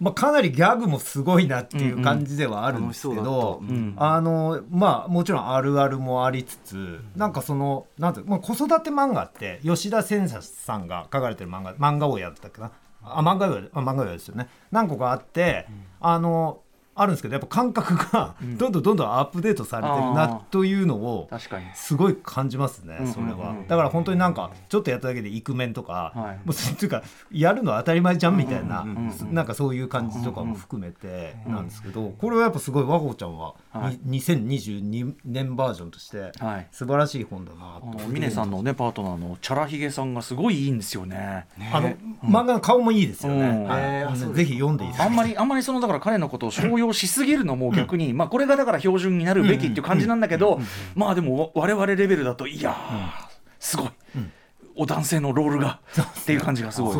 [0.00, 4.14] まあ、かなりギャグもすごいなっていう感じではあるんですけうんうんうだった。
[4.14, 12.70] あのまあもちろんあるあるもありつつなんかそのなんていうまあ、子育て漫画って吉田千佐さんが書かれてる漫画漫画王やったっけな？
[13.02, 14.48] あ漫画王あ漫画王ですよね。
[14.70, 15.66] 何個かあって、
[16.00, 16.60] あの
[17.00, 20.40] あるんですけどやっぱ感覚がどんどんどんどんアップデートされてるあなー。
[20.50, 21.66] というのを確かに。
[21.74, 26.46] すごい感じますね、それは、だから本当になんかちょっとやっただけでイクメンとか、はい。
[26.46, 28.84] もうっていうかやるの当たり前じゃんみたいな、
[29.30, 33.98] なんかそういう感じとかも含めてなんですけど、これはやっぱすごい和子ちゃんは、はい。
[34.04, 36.66] に2022年バージョンとしてはい。
[36.70, 41.46] 素晴らしい本だなあと、の峰さんのねパートナーのチャラヒゲさんがすごいいいんですよね。
[41.72, 41.90] あの
[42.22, 50.60] 漫画の顔もいいですよね、ぜひ読んでいいですあんまりあんまりそのだから彼のことを商用しすぎるのも逆に、まあこれがだから標準になるべきっていう感じなんだけど、
[50.94, 53.90] まあでも我々レベルだといやー、すごい、
[54.76, 56.96] お男性のロールがっていう感じがすごい。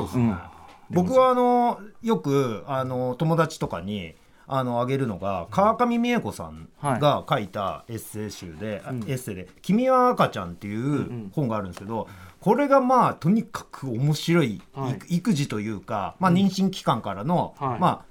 [0.90, 4.14] 僕はあのよくあの友達とかに
[4.46, 12.09] あのあげるのが川上美恵子さんが書いたエッセイ集で、あエッセイで「君は赤ちゃん」っていう本があるんですけど、
[12.40, 14.92] これがまあとにかく面白い、はい。
[14.92, 17.81] 育育児というか、まあ、妊娠期間からの、はい。
[17.81, 18.05] まあ、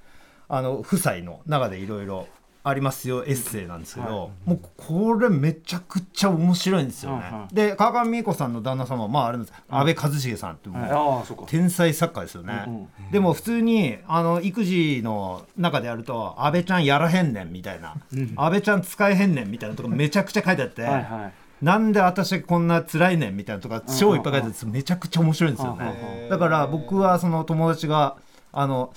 [0.48, 2.26] あの夫妻の中でいろいろ
[2.64, 7.22] ありますよエッセイなんですけど、もうこれめちゃくちゃ面白いんですよね。
[7.22, 9.52] はいはいで川上美恵子さんの旦那様はまああれです。
[9.70, 11.44] 安倍一茂さんってもう。
[11.46, 17.94] 天才作家ですよね、うんでも普通にあの育児の中でやると「安倍ちゃんやらへんねん」みたいな
[18.36, 21.64] 「安倍ちゃん使えへんねん」みたいなとこめちゃくちゃ書いてあって、はいはい。
[21.64, 26.28] なんで私こんな辛いねんみたいなとか超いっぱい書いてあってめちゃくちゃ面白いんですよね。
[26.28, 28.16] だから僕はその友達が
[28.52, 28.92] あの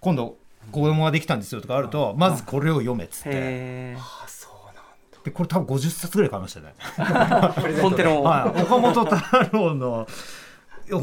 [0.00, 0.38] 今度
[0.80, 3.30] 子供ができたんですよとかあるとまずこれを読めっつって。
[3.32, 3.96] へ
[5.24, 6.74] でこれ多分50冊ぐらい買いましたね。
[7.76, 7.80] え。
[7.80, 8.62] コンテロを、はい。
[8.62, 10.06] 岡本太郎の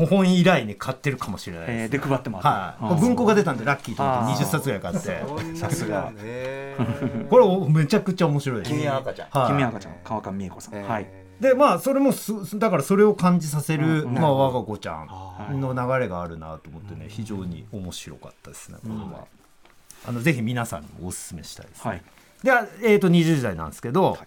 [0.07, 1.89] 本以来に買ってるかもしれないですえー。
[1.89, 2.47] で配ってます。
[2.47, 4.45] はい、文庫が出たんでラッキーと思ってあー。
[4.45, 5.57] 20冊ぐらい買って。
[5.57, 6.11] さすが。
[6.11, 6.75] ね
[7.29, 8.71] これおめちゃくちゃ面白いです。
[8.71, 9.29] 君は赤ちゃん。
[9.29, 9.47] はい。
[9.49, 9.95] 君赤ちゃん。
[10.05, 10.83] 川上美恵子さん。
[10.83, 11.07] はい。
[11.39, 14.93] でまあそれもすだからそれを感じさせる、うんまあ、我が子ちゃ
[15.51, 19.27] んの流れがあるなと思ってね非常に面白かったですねこれは、
[20.05, 22.01] あのぜひ皆さんにおすすめしたいです、はい。
[22.43, 22.51] で、
[22.83, 24.17] えー、と20代なんですけど、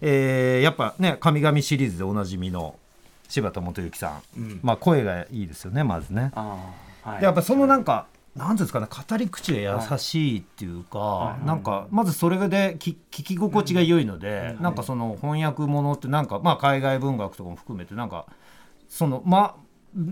[0.00, 2.76] えーやっぱね神々シリーズでおなじみの
[3.28, 4.60] 柴田元幸さん、うん。
[4.62, 6.30] まあ声がいいですよねまずね。
[6.34, 6.72] あ
[7.04, 7.20] あはい。
[7.20, 11.46] でやっぱそのなんか、なんていうんですかね語り口が優しいっていうか、はい。
[11.46, 18.26] なんかまずそれで聞聞き心地が良いので、なんかその翻訳ものってなんかまあ海外文学とかも含めてなんか
[18.88, 19.65] そのまあ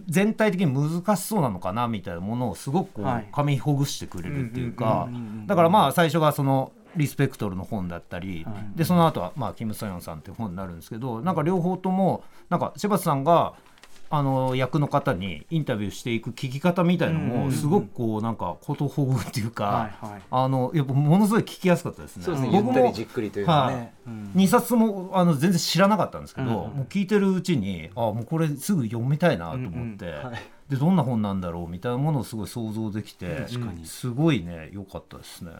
[0.08, 3.28] 全体的に難しそうなのかなみたいなものをすごくこうはい。
[3.32, 5.08] 噛みほぐしてくれるっていうか
[5.46, 8.54] だからまあ最初がそのリスペクトルの本だったり、はい。
[8.76, 13.54] でその後はまあキム・ソヨンさんっていう本になるんですけどなんか両方ともなんか柴田さんが
[14.16, 19.90] あの役の方にインタビューしていく聞き方みたいのもすごくこうなんかことほぐっていうか、
[20.30, 22.24] あのやっぱものすごい聞きやすかったですね。
[22.24, 23.94] そうですねゆ僕もったりじっくりというかね。
[24.34, 30.14] 2冊もあの全然知らなかったんですけど、うんもう聞いてるうちにあもうこれすぐ読みたいなと思って、
[30.68, 33.46] でどんな本なんだろうみたいなものをすごい想像できて
[33.84, 35.52] すごいね良かったですね、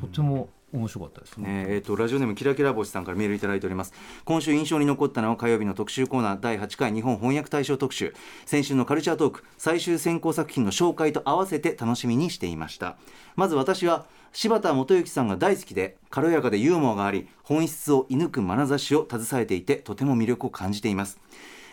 [0.00, 1.48] とても面白かったですね。
[1.48, 3.92] ねえー、とラジオネームキラキラ星さんからメールいただいております。
[4.24, 8.14] 今週印象に残ったのは火曜日の特集コーナー第8回日本翻訳大賞特集。
[8.46, 12.96] 先週のカルチャートーク最終選考作品の紹介と合わせて楽しみにしていました。
[13.36, 21.20] まず私は柴田元幸さんが大好きで軽やかでユーモアがあり本質を射抜く眼差しを携えていてとても魅力を感じています、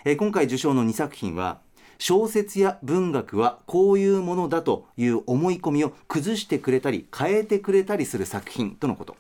[0.04, 1.60] えー今回受賞の2作品は
[2.00, 9.16] 小説や文学はこういうものだという思い込みを崩してくれたり変えてくれたりする作品とのこと。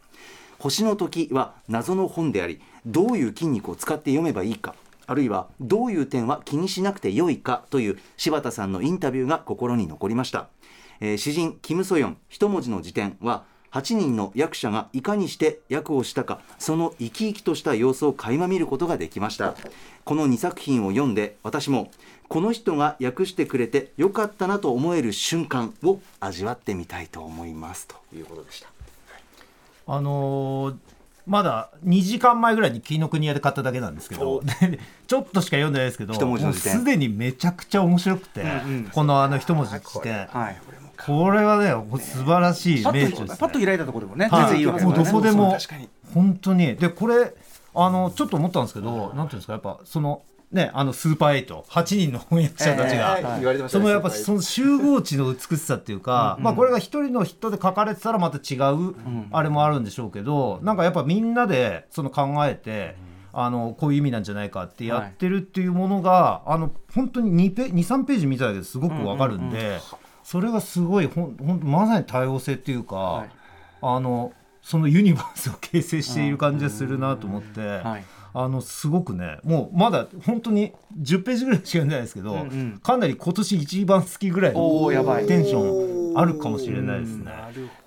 [0.59, 4.75] 星の時は謎の本でありどういう筋肉を使って読めばいいか
[5.07, 10.47] あるいはどういう点は気にしなくてよいかという柴田さんのインタビューが心に残りました。
[11.01, 19.55] えー詩人キム・ソヨン一文字の辞典は8人の役者がいかにして役をしたかその生き生きとした様子を垣間見ることができました。
[20.05, 21.91] この2作品を読んで私も
[22.29, 28.69] この人が訳してくれてよかったなと思える瞬間を味わってみたいと思いますということでした。
[29.87, 30.75] あのー
[31.27, 36.15] まだ2時間前ぐらいに紀伊国屋で買っただけなんですけどで ちょっとしか読んでないですけど
[36.53, 38.43] すでにめちゃくちゃ面白くて、
[38.93, 40.57] このあの一文字の辞典はい
[41.05, 44.65] これはね素晴らしいパ名著です、ね、パッと開いたところでもね、はい。
[44.65, 45.57] もうどこでも
[46.13, 46.75] 本当に。
[46.75, 47.33] でこれ
[47.75, 51.65] あのちょっと思ったんですけどなんていうんですかやっぱそのねあのスーパーエイト。
[51.69, 53.23] 8人の翻訳者たちが、はい。
[53.23, 58.95] 言われてましたねそのやっぱその集合値の美しさっていうか、まあこれが一人の人で書かれてたらまた違う、
[59.31, 62.95] あれもあるんでしょうけどなんかやっぱみんなでその考えて、
[63.31, 69.79] あのこういう意味なんじゃないかってやってるっていうものが、あの本当に2ペ23ページ見ただけですごくわかるんで、
[70.23, 73.29] それがすごいほんほんまさに多様性っていうか、い。
[73.81, 77.61] あのそのユニバースを形成している感じがするなと思って。
[77.61, 84.89] はいあのすごくねもうまだ本当に10ページぐらいしか読んでないですけど、んかなり今年一番好きぐらいの
[85.27, 87.31] テンションあるかもしれないですね。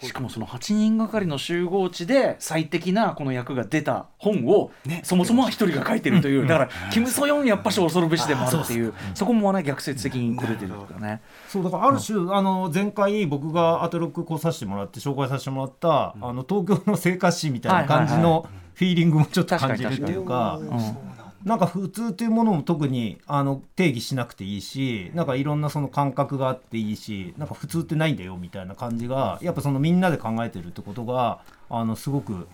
[0.01, 4.71] しかもその8人がかりの集合地で最適なこの役が出た本を、
[5.03, 11.21] そもそもは一人が書いてるという、だからキム・ソヨンやっぱし恐るべしでもあるっていうそこもね逆説的にこれてるね。
[11.49, 11.65] そう。
[11.65, 20.59] だからある種、あの前回僕がアトロックこうさせてもらって紹介させてもらった、あの東京の生活史みたいな感じはいはいのフィーリングもちょっと感じるっていうか。
[20.61, 21.13] うん
[21.45, 32.47] なんか普通っていうものも特にあの定義しなくていいしなんかいろんなその感覚があっていいしなんか普通ってないんだよみたいな感じがやっぱそのみんなで考えてるってことがあのすごく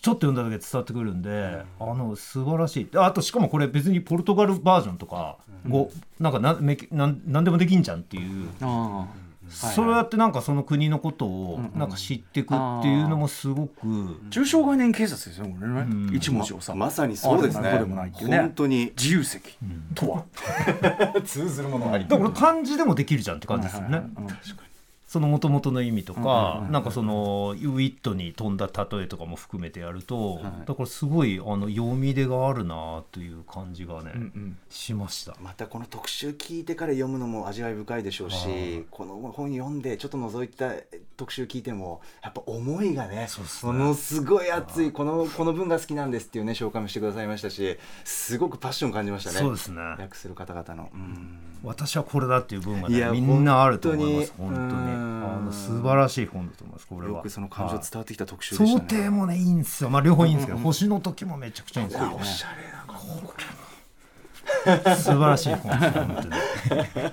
[0.00, 8.48] ちょっと読んだだけで伝わってくるんであの素晴らしいあとしかもこれ別にポルトガルバージョンとか、ごなんかなめなんなんでもできんじゃんっていう。
[8.60, 9.06] あ
[9.48, 17.70] そうやってなんかその国のことをなんか知っていくっていうのもすごく、あ中小概念警察ですよこれね、一文字をさ、まさにそうですね。
[17.72, 18.38] でもないっていうね。
[18.38, 18.92] 本当に。
[18.96, 19.56] 自由席
[19.94, 20.24] とは、
[21.24, 23.98] 通ずるものありだから漢字でもできるじゃんって感じですよね。
[23.98, 24.26] うん
[25.16, 35.34] その元々の意味とか、なんかそのウィットに飛んだ例えとかも含めてやると、だからすごいあの読み出があるなという感じがね、うんしました。
[35.40, 40.72] またこの特集聞いてから読むのも味わい深いでしょうしこの本読んでちょっと覗いた
[41.16, 43.72] 特集聞いてもやっぱ思いがねそうっすね。
[43.72, 44.92] ものすごい熱い。
[44.92, 49.38] このこの文が好きなんですっていうね紹介もしてくださいましたしすごくパッション感じましたね。
[49.38, 49.80] そうですね。
[49.98, 55.16] 訳する方々の、うん私はこれだっていう文がいやねみんなあると思います本本当に。
[55.26, 57.16] あの素晴らしい本だと思いますこれは。
[57.16, 59.90] よくその感情伝わってきた特集で想したね、定もねいいんですよ。
[59.90, 62.76] まあ両方いいんですけど、星の時もめちゃくちゃいいんですよ、おしゃれな
[64.96, 66.30] 素晴らしい本です本当に。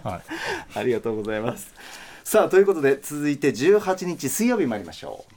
[0.04, 0.22] はい。
[0.80, 1.74] ありがとうございます。
[2.24, 5.33] さあということで続いて18日水曜日参りましょう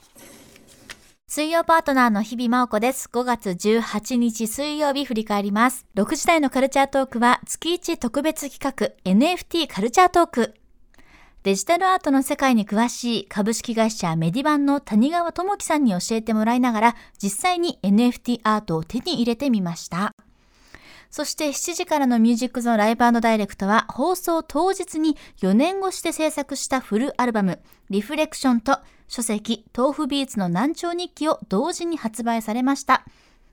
[1.36, 3.10] 水曜パートナーの日々真央子です。
[3.12, 5.84] 5月18日水曜日振り返ります。
[5.94, 8.58] 6時台のカルチャートークは月1特別企
[9.04, 10.54] 画 NFT カルチャートーク。
[11.42, 20.14] デジタルアートの世界に詳しい株式会社メディバンの谷川智樹さんに教えてもらいながら実際に NFT アートを手に入れてみました。
[21.10, 33.04] そして7時からのミュージックゾーンライブダイレクトは放送当日に4年越しで制作したフルアルバムリフレクションと書籍豆腐ビーツの南朝日記を同時に発売されました。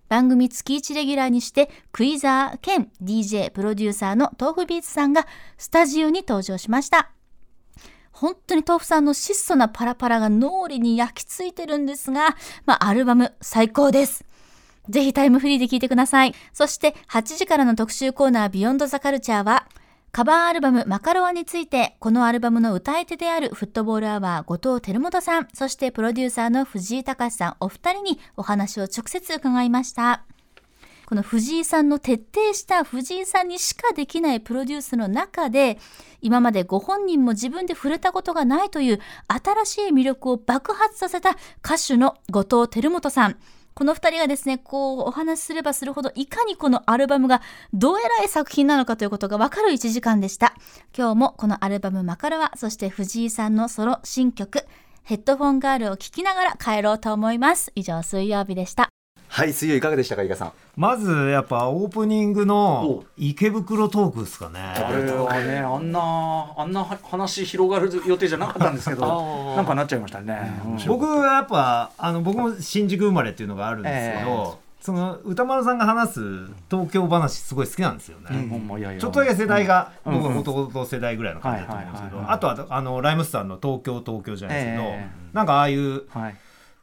[0.10, 5.26] 番組月1レギュラーにしてクイザー兼 DJ プロデューサーの豆腐ビーツさんが
[5.58, 7.12] スタジオに登場しました。
[8.12, 12.36] 本当に豆腐さんの質素なパラパラが脳裏に焼き付いてるんですが、
[12.66, 14.24] まあ、アルバム最高です。
[14.90, 16.36] ぜひタイムフリーで聴いてください。
[16.52, 19.68] そして8時からの特集コーナービヨンドザカルチャーは、
[20.12, 30.24] カバーアルバムマカロワについて、このアルバムの歌い手であるフットボールアワー後藤照元さん、そしてプロデューサーの藤井隆さんお二人にお話を直接伺いました。
[31.06, 35.80] この藤井さんの徹底した藤井さんにしかできないプロデュースの中で、
[36.22, 43.38] 今までご本人も自分で触れたことがないという新しい魅力を爆発させた歌手の後藤照元さん。
[43.74, 47.42] この二人がですね、こうお話しすればするほどいかにこのアルバムが
[47.74, 50.54] どうえらい作品なのかということがわかる1時間でした。
[50.96, 54.66] 今日もこのアルバムマカロワ、そして藤井さんのソロ新曲、
[55.04, 57.72] ヘッドフォンガールを聴きながら帰ろうと思います。
[57.76, 58.93] 以上、水曜日でした。
[59.34, 60.52] はい水曜いかがでしたか伊賀さん。
[60.76, 64.60] まずやっぱオープニングの池袋トークですかね。
[64.60, 70.86] あれはねあんなあんな話広がる予定じゃなかったんですけどなんかなっちゃいましたね、うん。
[70.86, 76.20] 僕はやっぱあの僕も新宿生まれっていうのがあるんですけど、その歌丸さんが話す
[76.70, 80.22] 東京話すごい好きなんですよね、ほんちょっとだけ世代が、うん。
[80.22, 85.10] 僕の弟世代ぐらいの感じだと思うんですけど、あとはあのライムスターの東京東京じゃないですけど、え。
[85.34, 86.36] なんかああいうはい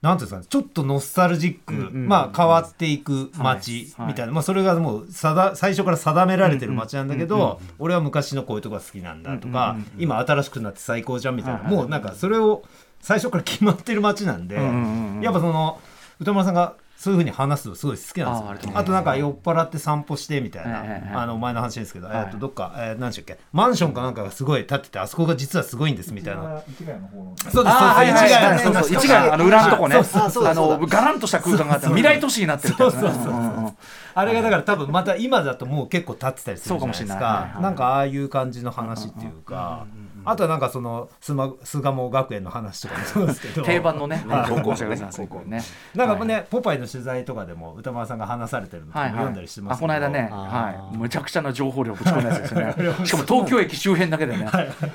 [0.03, 4.09] なんていうんですかねちょっとノスタルジック、うんうんまあ変わっていく街はい。
[4.09, 12.63] みたいな、まあ、それがもう最初から定められてる街なんだけど、俺は昔のこういうとこが好きなんだとか、今新しくなって最高じゃんみたいな、もうなんかそれを
[13.01, 15.81] 最初から決まってる街なんで、やっぱその
[16.19, 18.73] 歌丸さんがそういうふうに話すのすごい好きなんですよ。
[18.75, 22.25] あとなんか酔っ払って散歩してみたいな、ええあの前の話ですけど、はい。
[22.27, 26.43] えっとどっか、えー、何でしたっけマンションかなんかがすごい建っててあそこが実はすごいんですみたいな。
[26.43, 27.75] そうですそうです。
[27.75, 29.95] あーはいはいはい市ヶ谷そうそう市ヶ谷あの裏のとこね。
[29.95, 30.31] そうそうそう。
[30.31, 33.75] そうあのガランとした空間があって未来都市になってるそうそうそう。
[34.13, 37.15] あれがだから多分また今だともう結構立ってたりするじゃないですか。
[37.15, 39.87] そうかもしれなんかああいう感じの話っていうか
[40.24, 43.62] あとはなんかその巣鴨学園の話とかもそうですけど。
[43.64, 44.24] 定番のね。
[44.26, 44.50] はい。
[44.50, 45.09] 高校生がね。
[45.11, 45.62] 高校ね。
[45.94, 49.14] なんかね、ポパイの取材とかでも歌丸さんが話されてるのとかはいはい。
[49.14, 52.74] も読んだりしてまあすけどこの間ね、はい、むちゃくちゃな情報量ぶち込んだやつですよね。
[53.06, 54.48] しかも東京駅周辺だけでね、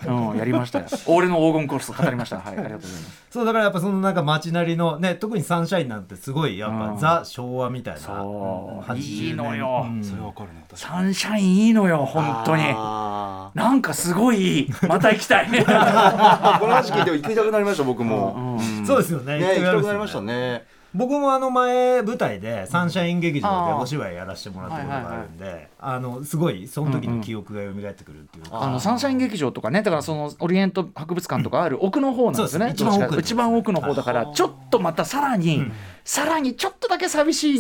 [0.08, 0.86] うん、やりましたよ。
[1.08, 2.38] 俺の黄金コース語りました。
[2.38, 3.28] はい、ありがとうございます。
[3.32, 6.98] そうだからやっぱそのなんか街なりのね特にサンシャインなんてすごいやっぱ、うん。
[6.98, 8.92] ザ昭和みたいなそう。
[8.92, 9.86] 80いいのよ。
[9.88, 10.04] うん。
[10.04, 12.64] それわかるね私サンシャインいいのよ、本当に。
[12.76, 15.48] あなんかすごいいい、また行きたい。
[15.48, 15.64] ー
[16.60, 18.58] この話聞いて行きたくなりました僕も。
[18.60, 19.40] んそうですよね。
[19.40, 35.66] ね行きたく行きたくなりましたね僕もあの前舞台でサンシャイン劇場でお芝居やらせてもらったことがあるんであのすごいその時の記憶が蘇ってくるっていうか、あのサンシャイン劇場とかねだからそのオリエント博物館とかある奥の方なんですよね、そうです一番奥一番奥の方だからちょっとまたさらに、
[36.04, 37.60] さらにちょっとだけ寂しい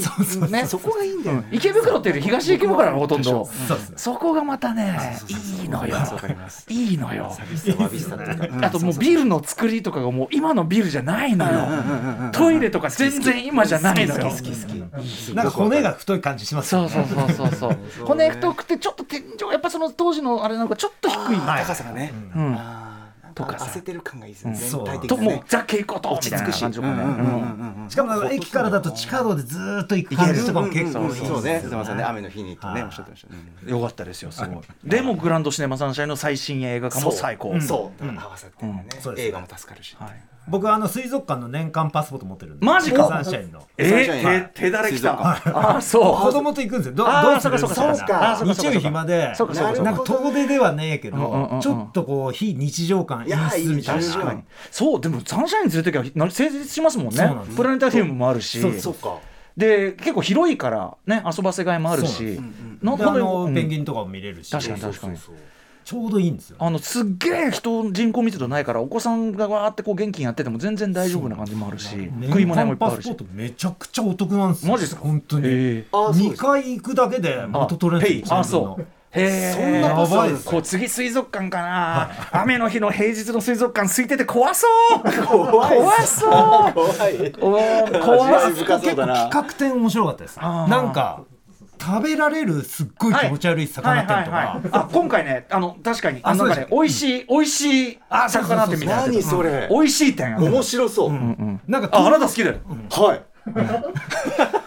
[0.52, 0.65] ね。
[0.67, 1.50] そこがいいんだよね。
[1.52, 3.45] 池袋っていうより東池袋なのほとんど。
[3.45, 5.17] そうですそこがまたね
[5.62, 5.95] いいのよ。
[5.95, 6.65] わかります。
[6.69, 7.36] いいのよ。
[8.62, 12.32] あともうビルの作りとかがもう今のビルじゃないのよ。
[12.34, 14.30] トイレとか全然今じゃないのよ。
[14.30, 16.90] 好き好きなんか骨が太い感じしますよね。
[16.90, 18.06] そうそうそうそうそう。
[18.06, 22.14] 骨太くてちょっと天井やっぱその当時のあれなんかちょっと低いはい高さがね。
[23.36, 24.56] とかさ焦ってる感がいいですね。
[24.56, 24.86] そう。
[24.86, 27.96] 全体的ともうザ・ケイコトみたいな感し。
[27.96, 31.60] かもなんか駅からだと地下道でずーっと行く感じとかも結構そうね。
[31.60, 32.04] んね。
[32.04, 33.72] 雨の日にとねはいおっしゃってましたね。
[33.72, 34.64] よかったですよすごい。
[34.86, 37.60] でもグランドシネマサンシャインの最新映画化も最高。
[37.60, 38.06] そう。
[38.06, 38.88] 合わさってね。
[39.02, 42.66] そうです映画も助かるしはい僕はあの水族館の年間パスポート持ってるんで。
[42.66, 43.08] マジか。
[43.08, 43.64] サンシャインの。
[43.78, 45.42] えー、手手だれきた。
[45.44, 46.04] 水あそう。
[46.22, 46.94] 子供と行くんですよ。
[46.94, 47.58] どどうする？
[47.58, 48.54] そうかそうかみたいな。
[48.54, 49.76] 日曜日暇でそうかそうか。
[49.76, 51.50] そうかなんか遠出ではねえけうんうんうんうん。
[51.58, 54.04] どちょっとこう非日常感演出みたいな。
[54.70, 57.32] そうでもサンシャイン連れてきゃな成立しますもんね。
[57.56, 58.62] プラネタリウムもあるし。
[58.62, 59.18] そうそうか。
[59.58, 62.40] で結構広いからね遊ばせがいもあるし。
[62.82, 64.52] なんかであのペンギンンとかも見れるし。
[64.52, 65.18] 確かに確かに
[65.86, 74.71] ちょうどいいんですよあのすっげえ人人口密度ないからお子さんがわーってこう元気にやってても全然大丈夫な感じもあるし食い年物屋もいっぱいあるし間パスポートめちゃくちゃお得なんですよ。
[74.71, 75.02] マジですか？
[75.04, 75.48] 本当に。
[75.48, 82.10] へえ2あそうです回行くだけで元取れるんですよあそうへえそんなパスあるんですかこう次水族館かな。
[82.32, 85.00] 雨の日の平日の水族館空いてて怖そう。
[85.28, 86.30] 怖い怖そう。
[86.30, 87.34] 怖い。
[87.39, 88.36] おー怖い。
[88.48, 90.38] 味深そうだな企画展面白かったです。
[90.41, 90.69] あー。
[90.69, 91.21] なんか
[91.86, 94.62] 食べられるすっごい気持ち悪い魚店とか。
[94.71, 99.67] あ今回ねあの確かにあのなんかね美味しい美味しいあそうそうそう魚店みたいな何それ。
[99.69, 101.12] 美味しい店面白そう。
[101.12, 102.56] なんかああなた好きだよ。
[102.89, 103.21] はい。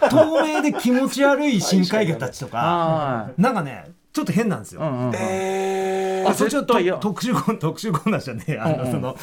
[0.09, 2.57] 透明で気持ち悪い深海魚たちとか。
[2.57, 5.15] はなんかねちょっと変なんですよ、いうんうん。
[5.15, 8.91] えあそれちょっと特集コー特集コーナーじゃねえあの、うんうん。
[8.91, 9.17] その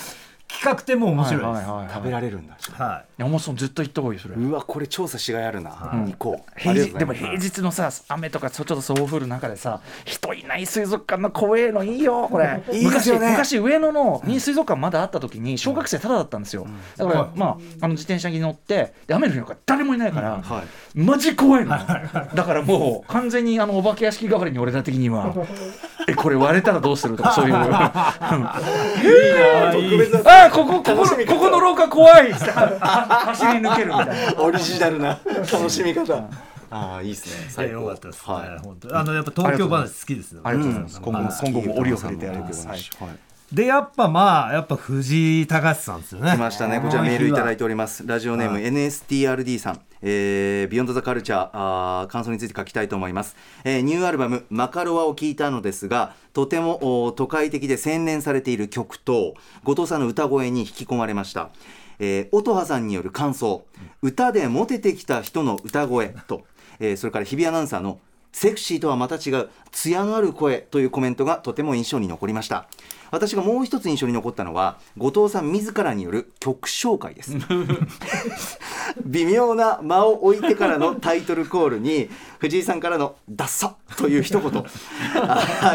[0.48, 1.94] 企画展も面白いです、はいはいはいはい。
[1.94, 2.56] 食べられるんだ。
[2.72, 3.04] はい。
[3.18, 4.35] 山本さん絶対行った方がいいそれ。
[4.35, 5.70] うわこれ調査しがいあるな。
[6.06, 6.61] 行こう。
[6.61, 12.62] 平日でも平日のさ雨とかちょっとそう降る中でさ人いない水族館の怖えのいいよこれ。
[12.72, 13.30] いいですよね。
[13.30, 16.66] 昔昔上野のに水族館まだあった時に小学生ただだったんですよ。
[16.96, 20.62] だからまああの自転車に乗ってで雨の日なんか誰もいないからは
[20.94, 20.98] い。
[20.98, 21.70] マジ怖いの。
[21.70, 25.35] だからもう完全にあのお化け屋敷代わりに俺ら的には
[26.09, 27.55] えこれ割れたらどうするとかそういう。
[29.73, 32.33] 特別ああここここここの廊下怖い。
[32.33, 34.42] 走り抜けるみたいな。
[34.42, 35.19] オリジナルな
[35.53, 36.14] 楽しみ方。
[36.71, 37.47] ああいいですね。
[37.51, 37.73] 最高。
[37.73, 38.59] よかったですね、はい。
[38.62, 41.01] 本当あのやっぱ東京話好きですよありがとうございます。
[41.01, 42.81] 今後も今後も折を触れてやるけどはいはい。
[43.53, 46.33] でやっぱまあやっぱ藤井隆さんですよね。
[46.33, 46.81] 来ましたね。
[46.81, 48.05] こちらメールいただいております。
[48.07, 59.35] ラジオネーム NSTRD さん、えー、ビヨンドザカルチャーあー感想について書きたいと思います、えーニューアルバムマカロワを聞いたのですがとても都会的で洗練されている曲と
[59.65, 61.50] 後藤さんの歌声に引き込まれました。
[61.98, 63.65] えー音羽さんによる感想。
[64.00, 66.44] 歌でモテてきた人の歌声と、
[66.79, 67.98] えーそれから日比アナウンサーの
[68.33, 72.69] セクシーとはまた違う艶のある声というコメントがとても印象に残りました。
[73.11, 77.37] 私がもう一つ印象に残ったのは後藤さん自らによる曲紹介です。
[79.04, 84.65] 微妙な間を置いてからのタイトルコールに藤井さんからの「ダッサ!」という一言。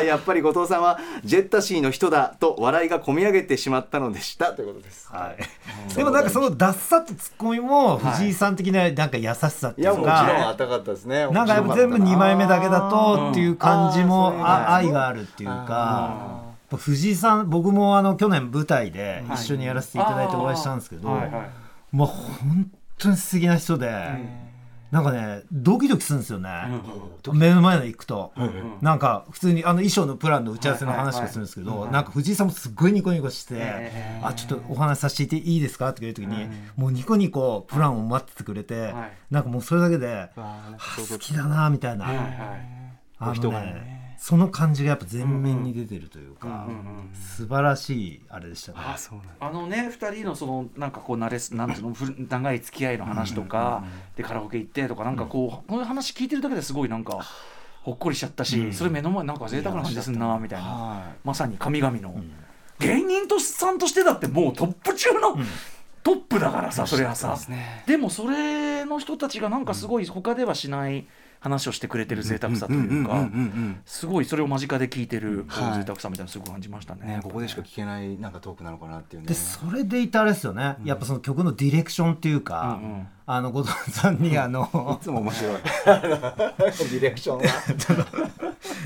[0.05, 4.53] やっぱり後藤さんはジェッタシーの人だと笑いがこみ上げてしまったのでした。
[4.53, 5.43] ということです、はい、
[5.95, 11.27] でもなんかそのダッサってツッコミも藤井さん的ななんか優しさっていうか、たかったですね。
[11.27, 21.29] なんかやっぱ全部2枚目だけだとっていう感じも愛があるっていうか藤井さん僕もあの去年舞台で一緒にやらせていただいてお会いしたんですけど、はい。
[21.29, 21.49] はい。
[21.91, 23.89] まあ本当に素敵な人で、
[24.91, 26.49] なんかねドキドキするんですよね、
[27.33, 28.33] 目の前の行くと、
[28.81, 38.93] なんか普通にあの衣装のプランの打ち合わせの話をするんですけど、なんか藤井さんもすっごいニコニコして「あちょっとお話しさせていいですか?」って言う時に、もうニコニコプランを待っててくれて、
[39.29, 40.77] なんかもうそれだけで、あ
[41.09, 42.05] 好きだなみたいな、
[43.17, 46.67] あの人がねその感じがやっぱ前面に出てるというか、
[47.35, 48.77] 素晴らしいあれでしたね。
[48.95, 49.33] そうなんだ。
[49.39, 51.95] あのね2人のそのなんかこう慣れすなんていうの
[52.29, 53.83] 長い付き合いの話とか
[54.15, 57.25] でカラオケ行ってとかなんかこうこういう話聞いてるだけですごいなんか
[57.81, 61.15] ほっこりしちゃったしそれ目の前なんか贅沢な感じですんなみたいな。
[61.23, 62.13] まさに神々の
[62.77, 65.35] 芸人とさんとしてだってもうトップ中の
[66.03, 67.35] トップだからさそれはさ。
[67.87, 71.07] でもそれの人たちがなんかすごい他ではしない
[71.41, 73.29] 話をしてくれてる贅沢さというか
[73.85, 79.27] すごいそれを間近で聞いてる贅沢さみたいなのすごく感じましたねね、ここでしか聞けないなんかトークなのかなっていうね。
[79.27, 82.79] でそれでいてあれですよね、やっぱその曲のディレクションっていうか、
[83.25, 85.53] あの後藤さんにあのいつも面白い。
[85.85, 87.43] ディレクションは。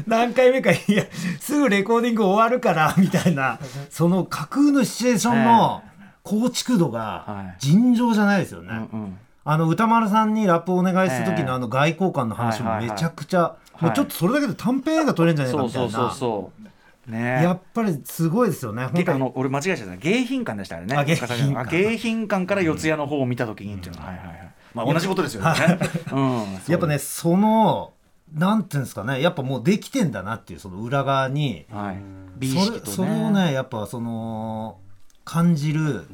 [0.08, 1.06] 何回目かいや
[1.39, 5.84] すぐレコーディング終わるからみたいなその架空のシチュエーションの
[6.24, 8.88] 構築度が尋常じゃないですよね。
[8.93, 9.18] うん
[9.48, 11.43] あの歌丸さんにラップをお願いした時ええ。
[11.43, 16.74] のあの外交官の話もめちゃくちゃもうちょっとそれだけで短編映画撮れるんじゃないかそうそうそうみたいな
[17.06, 17.12] そう。
[17.12, 17.43] ね。
[17.43, 20.96] やっぱりすごいですよねあの俺間違えちゃった迎賓館でしたよね。
[20.96, 22.46] あ迎賓館。
[22.48, 23.76] から四谷の方を見た時に。
[23.76, 24.52] っていうのは、はいはいはい。
[24.74, 25.80] まあ同じことですよね、
[26.12, 27.93] うん、 やっぱねその
[28.34, 29.22] なんていうんですかね。
[29.22, 31.68] やっぱもうできてんだなっていうその裏側に。
[31.72, 31.98] はい。
[32.38, 32.91] 美意識とね。
[32.91, 34.80] それをねやっぱその
[35.24, 36.08] 感じる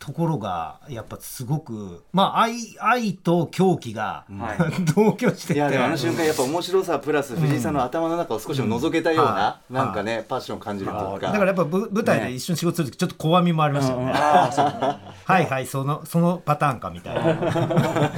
[0.00, 4.56] ところがやっぱすごくまあ愛愛と狂気が、は
[4.96, 5.54] 同居してて。
[5.54, 11.26] いやでもあの瞬間やっぱ面白さプラス藤井さんの頭の中を少しでも覗けたような、うんなんかね、パッションを感じるというか。
[11.26, 14.64] だからやっぱぶ舞台で一緒に仕事する時ちょっと怖みもありましたよね、ああそう。
[14.64, 18.10] はいはいそのそのパターンかみたいな。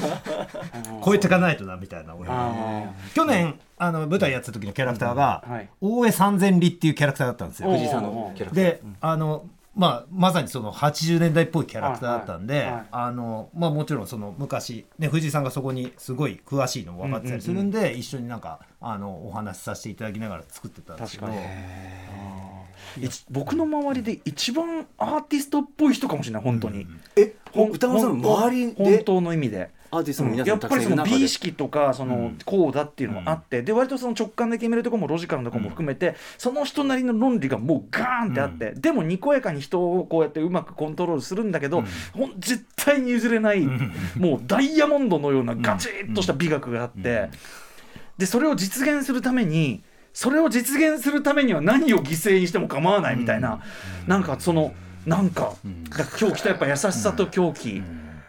[1.04, 5.68] 超えていかないとなみたいな俺あ去年あの舞台やってた時のキャラクターが、はい。
[5.80, 7.72] 大江三千里っていうキャラクターだったんですよ。
[7.72, 8.64] 藤井さんのキャラクター。
[8.64, 9.44] で、あの
[9.74, 12.86] まあ、まさにその80年代っぽいキャラクターだったんで、はいはいはい。
[12.90, 21.32] あのまあ、もちろんその昔、ね、藤井さんがそこにすごい詳しいのも分かってたりするんで、一緒になんかあのお話しさせていただきながら作ってたんですけど。
[23.30, 28.84] 僕の周りで一番アーティストっぽい人かもしれない本当に、え歌丸さんの周りで？
[28.84, 41.84] 本当の意味でアーティストの皆さんやっぱりその美意識とかそのこうだっていうのもあって、で割とその直感で決めるところもロジカルなところも含めて、その人なりの論理がもうガーンってあって、でもにこやかに人をこうやってうまくコントロールするんだけど、
[42.14, 43.60] ほん絶対に譲れない、
[44.16, 47.28] もうダイヤモンドのようなガチッとした美学があって、
[48.16, 49.82] でそれを実現するために
[50.14, 53.62] それを実現するためには何を犠牲にしても構わないみたいな、
[54.06, 54.72] なんかその
[55.04, 55.54] なんか、
[55.90, 57.82] だから狂気とやっぱ優しさと狂気、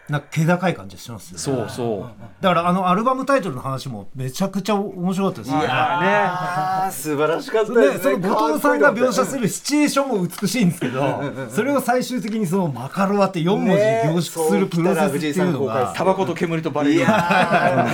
[0.08, 1.38] なんか気高い感じがしますよね。
[1.38, 2.42] そうそう。
[2.42, 5.50] だからあのアルバムタイトルの話もめちゃくちゃ面白かったです。
[5.52, 5.60] ね。
[5.68, 6.92] あー。
[6.92, 8.16] 素晴らしかったでですそね。
[8.18, 15.92] の後藤さんが描写するるシチュエーションも美しいんですけどそれを最終的にそのマカロワって4文字に凝縮するプロセスっていうのが。
[15.94, 17.88] タバコと煙とバレるいや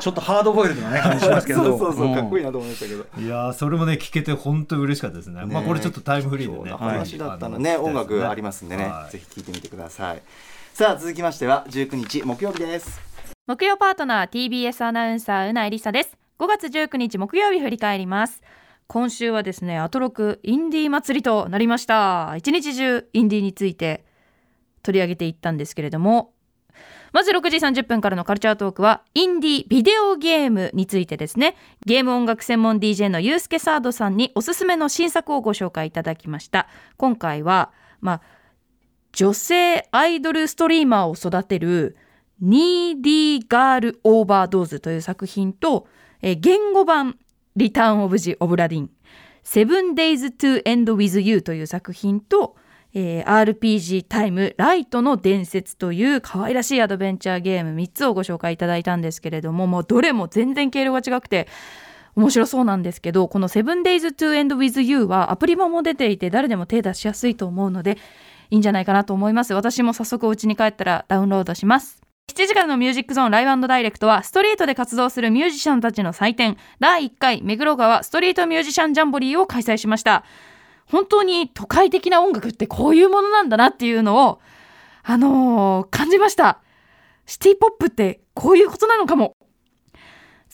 [0.00, 10.22] ちょっとハードボイルドな、ね、感じしますけどそうそうそう、んかっこいいなと思いましたけどいやーそれもね聞けて本当に嬉しかったですねまあこれちょっとタイムフリーでね話だったのね、はい音楽ありますんでね、はいぜひ聞いてみてください
[10.74, 13.00] さあ続きましては19日木曜日です。
[13.46, 16.18] 木曜パートナー TBS アナウンサーうないりさです。
[16.40, 18.42] 5月19日木曜日振り返ります。
[18.88, 22.34] 今週はですねアトロクインディー祭りとなりました。
[22.36, 24.04] 一日中インディーについて
[24.82, 26.32] 取り上げていったんですけれども。
[27.12, 31.54] まず6時30分からのカルチャートークはインディービデオゲームについてですね。
[31.86, 36.66] ゲーム音楽専門 DJ のユースケサードさんにおすすめの新作をご紹介いただきました。
[36.96, 37.70] 今回は
[38.00, 38.43] まあ
[39.14, 41.96] 女性アイドルストリーマーを育てる
[42.40, 45.86] ニーディーガールオーバードーズという作品と、
[46.20, 47.16] え言語版
[47.54, 48.90] リターンオブジオブラディン。
[49.44, 52.56] セブンデイズトゥエンドウィズユーという作品と、
[52.92, 61.48] えー RPG タイムライトの伝説という可愛らしいアドベンチャーゲーム3つをご紹介いただいたんですけれどももうどれも全然経路が違くて
[62.14, 67.98] 面白そうなんですけどこの「7days to end with you」はアプリ版も出ていて誰でも手出しやすいと思うので
[68.50, 69.54] いいんじゃないかなと思います。
[69.54, 72.00] 私も早速お家に帰ったらダウンロードします。
[72.32, 76.56] 7時からのミュージックゾーンライブダイレクトはストリートで活動するミュージシャンたちの祭典。
[76.80, 80.24] 第1回目黒川ストリートミュージシャンジャンボリーを開催しました。
[80.86, 84.40] 本当に都会的な音楽ってこういうものなんだなっていうのを
[85.02, 86.60] あのー感じました。
[87.26, 89.36] シティポップってこういうことなのかも。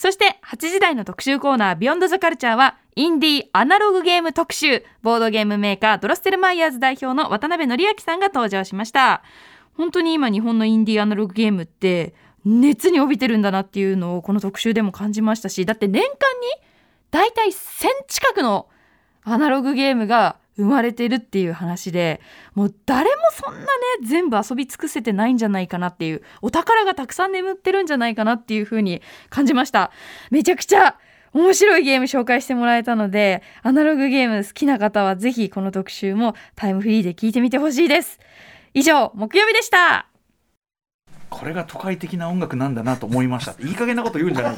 [0.00, 9.22] そして8時台の特集コーナービヨンドザカルチャーはインディーアナログゲーム特集ボードゲームメーカードロステルマイヤーズ代表の渡辺則明さんが登場しました。
[9.74, 12.14] 本当に今日本のインディーアナログゲームって
[12.46, 16.16] 熱に帯びてるんだなっていうのをこの特集でも感じましたしだって年間に
[17.10, 17.52] だいたい1000
[18.08, 18.68] 近くの
[19.22, 22.20] アナログゲームが生まれてるっていう話で
[22.54, 23.66] もう誰もそんなね
[24.04, 29.90] 全部遊び尽くせてないんじゃないかなっていうお宝がたくさん眠ってるんじゃないかなっていう風に感じました。
[30.30, 30.96] めちゃくちゃ
[31.32, 38.18] 面白いゲーム紹介してもらえたのでアナログゲーム好きな方はぜひこの特集もタイムフリーで聞いてみてほしいです。
[38.74, 40.06] 以上木曜日でした。
[41.30, 43.54] これが都会的な音楽なんだなと思いました。
[43.62, 44.56] いい加減なこと言うんじゃない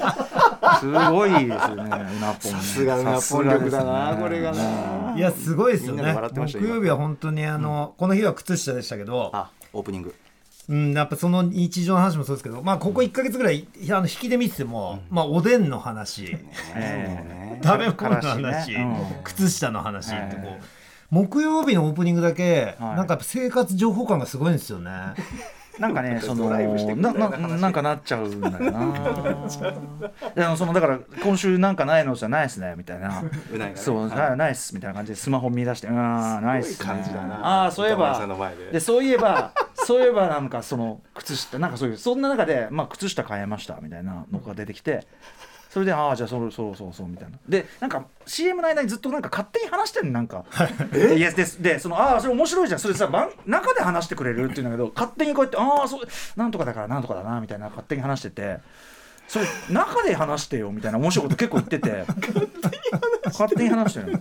[0.81, 6.15] すごいですよねうなぽん さすがうなぽん力だなこれがないやすごいですよね。
[6.35, 10.15] 木曜日は本当にあの、この日は靴下でしたけどあオープニング。
[10.69, 16.39] うん、やっぱその日常の話もそうですけど、まあ、ここ1か月ぐらいあの引きで見てても、まあ、おでんの話、
[16.75, 17.59] え。
[17.63, 19.09] 食べ物の話、しね。
[19.19, 19.23] うん。
[19.25, 20.61] 靴下の話ってこう、え
[21.11, 22.97] 木曜日のオープニングだけ、はい。
[22.97, 24.91] なんか生活情報感がすごいんですよね。
[25.79, 28.71] なんかね、 そのドライブしてくるなな話ななんかなっちゃうんだよな。
[30.35, 33.23] でもそのだから今週なんかないのじゃないですねみたいな。
[33.53, 36.75] うなそう、はいなないっすみたいな感じでスマホ見出して、うん、ないっす、ね。
[36.75, 38.21] すごい感じだなああ、そういえば。
[38.73, 45.07] で、そういえば、そういえばなんかその靴下、なんかそういうそんな中でまあ靴下変えましたみたいなのが出てきて。
[45.73, 47.39] それでああじゃあそうそうそうそうみたいな。
[47.49, 50.45] でなんか CM の間にずっとなんか勝手に話してんのなんか。
[51.17, 51.19] い。
[51.19, 52.81] やででそのああそれ面白いじゃん。
[52.81, 56.07] それさ番中で話してくれるっていうんだけど勝手にこうやってああそう
[56.37, 58.59] なんとかだからなんとかだなみたいな勝手に話してて。
[59.29, 62.05] それ中で話してよみたいな面白いこと結構言ってて。
[63.25, 64.19] 勝手に話してるの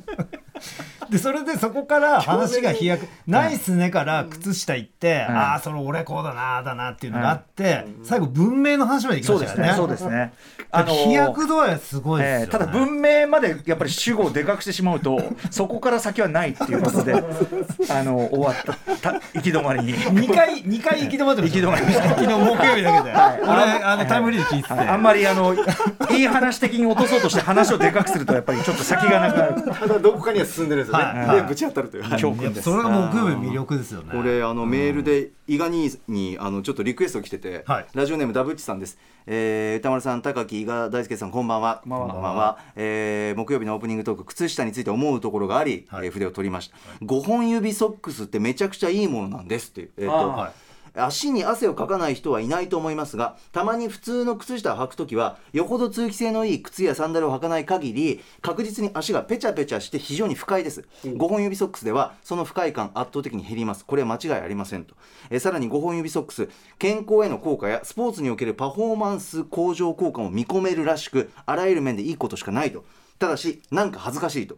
[1.11, 9.67] でそれでそこから話が飛躍「ナイスね」から靴下行って、うんああそれ俺こうだなだなっていうのがあって、最後文明の話まで行きそうですね。
[9.67, 9.97] ましたよね。
[9.97, 10.33] そうですね。
[10.71, 12.43] あの 飛躍度合いはすごいですよ、ね。
[12.43, 17.13] えーただ文明までやっぱり主語をでかくしてしまうと そこから先はないっていうことで
[17.89, 19.95] あの終わったた行き止まりに。
[19.95, 22.09] 2回二回行き止まってました行き止まりました。
[22.09, 23.39] 昨日木曜日だけで、はい。
[23.41, 24.87] 俺あのタイムフリーで聞いてて、はい。
[24.87, 29.53] あんまりあのいい話的に落とそうとして話をでかくするとやっぱりちょっと先がなくなる。
[29.73, 30.97] ただどこかには進んでるんですよ。
[30.99, 31.41] ね、はい。
[31.41, 32.65] でぶち当たるという、教訓です。
[32.65, 34.11] ぱそれが木曜日の魅力ですよね。
[34.11, 37.85] これあのメールで伊賀兄にあのちょっとリクエスト来てて、はい。
[37.93, 41.81] ラジオネームダブッチさんです、えー、歌丸さん高木伊賀大輔さんこんばんは。
[41.83, 42.57] こんばんは。
[42.75, 46.07] えー木曜日のオープニングトーク靴下について思うところがあり、はい。
[46.07, 60.85] えー筆を取りました、5本指ソックスってめちゃくちゃいいものなんですっていう、えーとはい足に汗をかかない人はいないと思いますがたまに普通の靴下を履くときはよほど通気性のいい靴やサンダルを履かない限り確実に足がペチャペチャして非常に不快です。
[61.03, 63.85] 5本指ソックスではその不快感圧倒的に減ります。
[63.85, 64.95] これは間違いありませんと。
[65.29, 72.85] えーさらに5本指ソックス健康への効果やスポーツにおけるパフォーマンス向上効果も見込めるらしくあらゆる面でいいことしかないと
[73.21, 74.57] ただしなんか恥ずかしいと、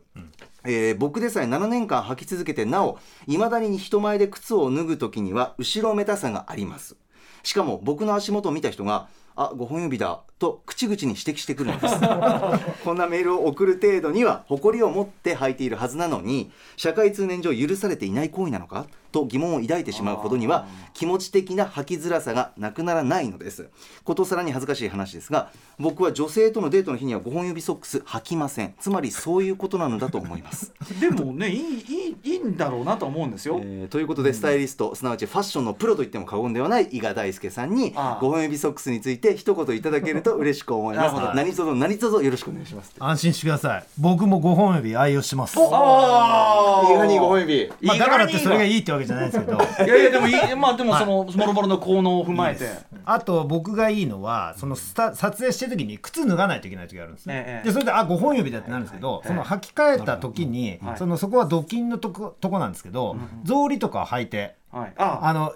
[0.64, 2.98] えー僕でさえ7年間履き続けてなお
[3.28, 6.96] いまだに人前で靴を脱ぐ時には後ろめたさがあります。
[7.44, 11.96] しかも僕の足元を見た人があ5本指だと口々に指摘してくるんです。
[12.86, 18.88] こんなメールを送る程度には誇りを持って履いているはずなのに社会通念上許されていない行為なのか？
[19.14, 23.70] と疑問を抱いてしまうほどには気持ち的な履きづらさがなくならないのです。
[24.04, 28.74] ことさらに恥ずかしい話ですが僕は女性とのデートの日には5本指ソックス履きません。
[28.80, 30.74] つまりそういうことなのだと思います。
[31.00, 41.16] でもねいいいいいいんだろうなと思うんですよ、えーということでスタイリスト、すなわちファッションのプロと言っても過言ではない伊賀大輔さんにああ5本指ソックスについて一言いただけると嬉しく思います。
[41.36, 43.84] 何卒何卒よろしくお願いします安心してください。
[43.98, 45.58] 僕も5本指愛用してます。
[45.60, 47.72] あ伊賀に5本指。
[47.82, 49.58] まあ、だからってそれがいいいってわけじゃないですけど。
[49.58, 52.70] いやいやでもいいまあでもそのもろもろの効能を踏まえて。
[53.06, 60.98] あと僕がいいのはそのスタ撮影してる時に靴脱がないといけない時があるんですね、ええでそれであ5本指だってなるんですけど、その履き替えた時に、はい。
[60.98, 64.94] そのそこは土金のとことこなんですけど、草履とかを履いてはい。
[64.98, 65.34] ああ。
[65.34, 65.54] の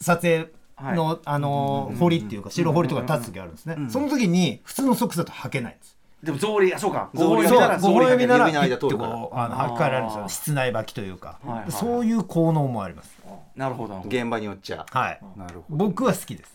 [0.00, 0.48] 撮影
[0.80, 5.91] の、あの堀っていうか白堀とか立つ時あるんですね、その時に普通のソックスだと履けないんです
[6.22, 7.10] でも草履あそうか。
[7.12, 9.12] 草そう履なら5本指なら指の間ピッて通るから。
[9.12, 10.28] こうあの履き替えられるんですよ。
[10.28, 13.16] 室内履きというか、はいはいそういう効能もあります。
[13.56, 14.02] なるほど。
[14.06, 14.86] 現場によっちゃ。
[14.90, 15.20] はい。
[15.36, 15.76] なるほど。
[15.76, 16.52] 僕は好きです。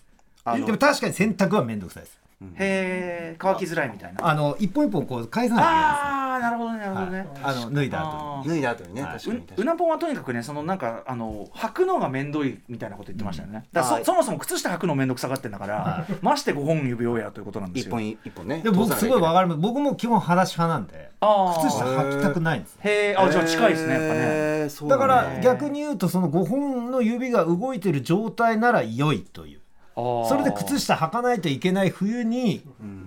[0.55, 4.28] でも確かに洗濯は面倒くさいですへえ乾きづらいみたいな。
[4.28, 7.28] あの一本一本こう返さないけないんですねああなるほどねなるほどね、はい。
[7.44, 9.02] あの脱いだ後脱いだ後にね。
[9.02, 9.12] はい。
[9.14, 17.90] うう確かに確かになぽんはとにかくねそのなんかあの履くのが面倒いみたいなこと言ってましたよね、だそそもそも靴下履くの面倒くさがってんだから、まして5本指をやということなんですよ。
[17.90, 18.62] 一本一本ね。
[18.62, 19.60] でも僕すごいわるかる。
[19.60, 22.80] 僕も基本裸足派なんで靴下履きたくないんですよ。
[22.84, 24.90] へえあじゃあ近いですねやっぱね。
[24.90, 29.62] だから逆に言うとその5本の指が動いてる状態なら良いという
[29.98, 32.62] それで靴下履かないといけない冬に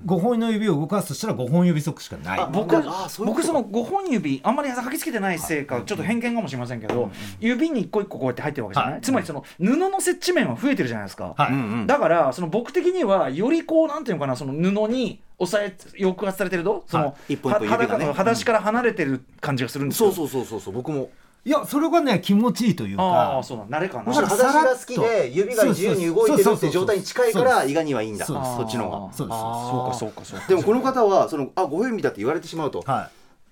[0.07, 2.49] 5本の指を動かすとしたら5本指ソックしかない。
[2.53, 3.43] 僕あそういうこと。
[3.43, 9.03] 僕その5本指あんまり履きつけてないせいかちょっと偏見かもしれませんけど、指に一個一個こうやって入ってるわけじゃない、はい。
[9.03, 11.86] つまりその布の接地面は増えてるじゃないですか、はい、うんうん。
[11.86, 16.84] だからその僕的にはよりこうなんていうのかなその布に押さえ抑圧されてると？
[16.88, 17.34] その、はい。
[17.34, 18.07] 一本一本指がね。
[18.07, 20.11] は裸足から離れてる感じがするんですよ。
[20.11, 20.74] そうそうそうそうそう。
[20.74, 21.09] 僕も
[21.43, 24.05] いやそれがね気持ちいいというかああそうなん慣れかな。
[24.05, 28.26] むしろ裸足が好きで指が自由に動いてるっていう状態に近いから胃がにはいいんだ。
[28.26, 29.12] そっちの方が。
[29.14, 30.47] そうですそうかそうかそうか。
[30.49, 33.09] でもこの方はそのあご縁日だって言われてしまうとは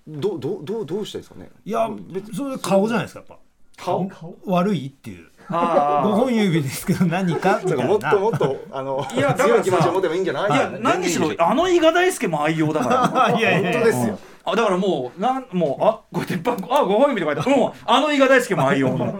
[0.07, 1.49] どうどうどうどうしたらいいですかね？
[1.65, 1.89] いいや
[2.35, 3.39] それ顔じゃないですかやっ
[3.77, 3.83] ぱ。
[3.83, 4.07] 顔？
[4.45, 5.27] 悪いっていう。
[5.51, 7.59] あ5本指ですけど何か？
[7.63, 7.85] みたいな。
[7.87, 10.51] もっともっとあの いや強い気持ちを持てばいいんじゃない？
[10.51, 13.33] いや何にしろあの伊賀大輔も愛用だから。
[13.39, 13.79] いやいやいや。
[13.79, 14.19] 本当ですよ
[14.51, 19.13] あだからもうなんもうあこれ鉄板あご本指とか言 もうあの伊賀大輔も愛用の。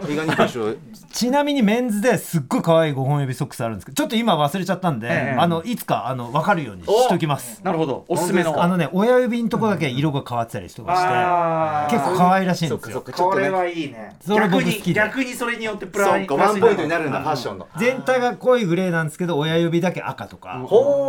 [1.12, 5.36] ちなみにメンズですっごい可愛い5本指ソックスあるんですけどちょっと今忘れちゃったんで、ええ。
[5.38, 7.60] あのいつかあの分かるようにしときます。
[7.64, 8.04] なるほど。
[8.08, 8.62] おすすめの。
[8.62, 11.90] あのね親指のとこだけ色が変わってたりとかして、あー。
[11.90, 12.94] 結構可愛らしいんですよ。
[12.94, 14.16] そっかちょっことれねはいいね。
[14.20, 14.94] それ逆に僕好きで。
[14.94, 17.66] 逆にそれによってプラそうかワンポイントになるんだファッションの。
[17.76, 20.60] 全体が濃いグレーなんですけど親指だけ赤とか。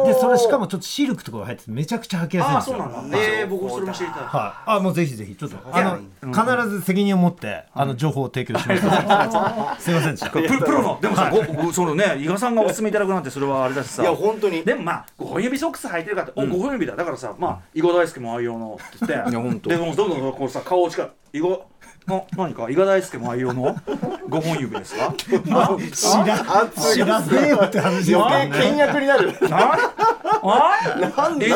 [0.05, 2.77] でそれしかもちょっとシルクとかが入っててめちゃくちゃ履きやすいんああですよ。
[2.77, 3.17] そうなんだ。
[3.17, 8.75] ええ僕それも知りはい、あもうぜひぜひちょっとあやの、必ず責任を持ってあの情報を提供しま
[9.79, 10.29] す、 すいませんでした。
[10.29, 14.03] ププロのでもさごごそのね伊賀さんがおすすめいただくなんてそれはあれだしさ。
[14.03, 14.63] いや本当に。
[14.63, 16.95] でもまあ5本指ソックス履いてるからって、お5本指だ。
[16.95, 19.29] だからさまあ伊賀大輔も愛用のって言って。
[19.31, 19.69] いや本当。
[19.69, 21.59] でもどんどんこうさ顔を近く伊賀
[22.07, 25.13] の何か伊賀大輔も愛用の5本指ですか？
[25.23, 25.37] 知
[26.27, 27.79] ら知らねえよって。
[27.79, 29.33] 話です倹約になる？
[29.51, 29.77] あ
[30.43, 31.47] あなんで？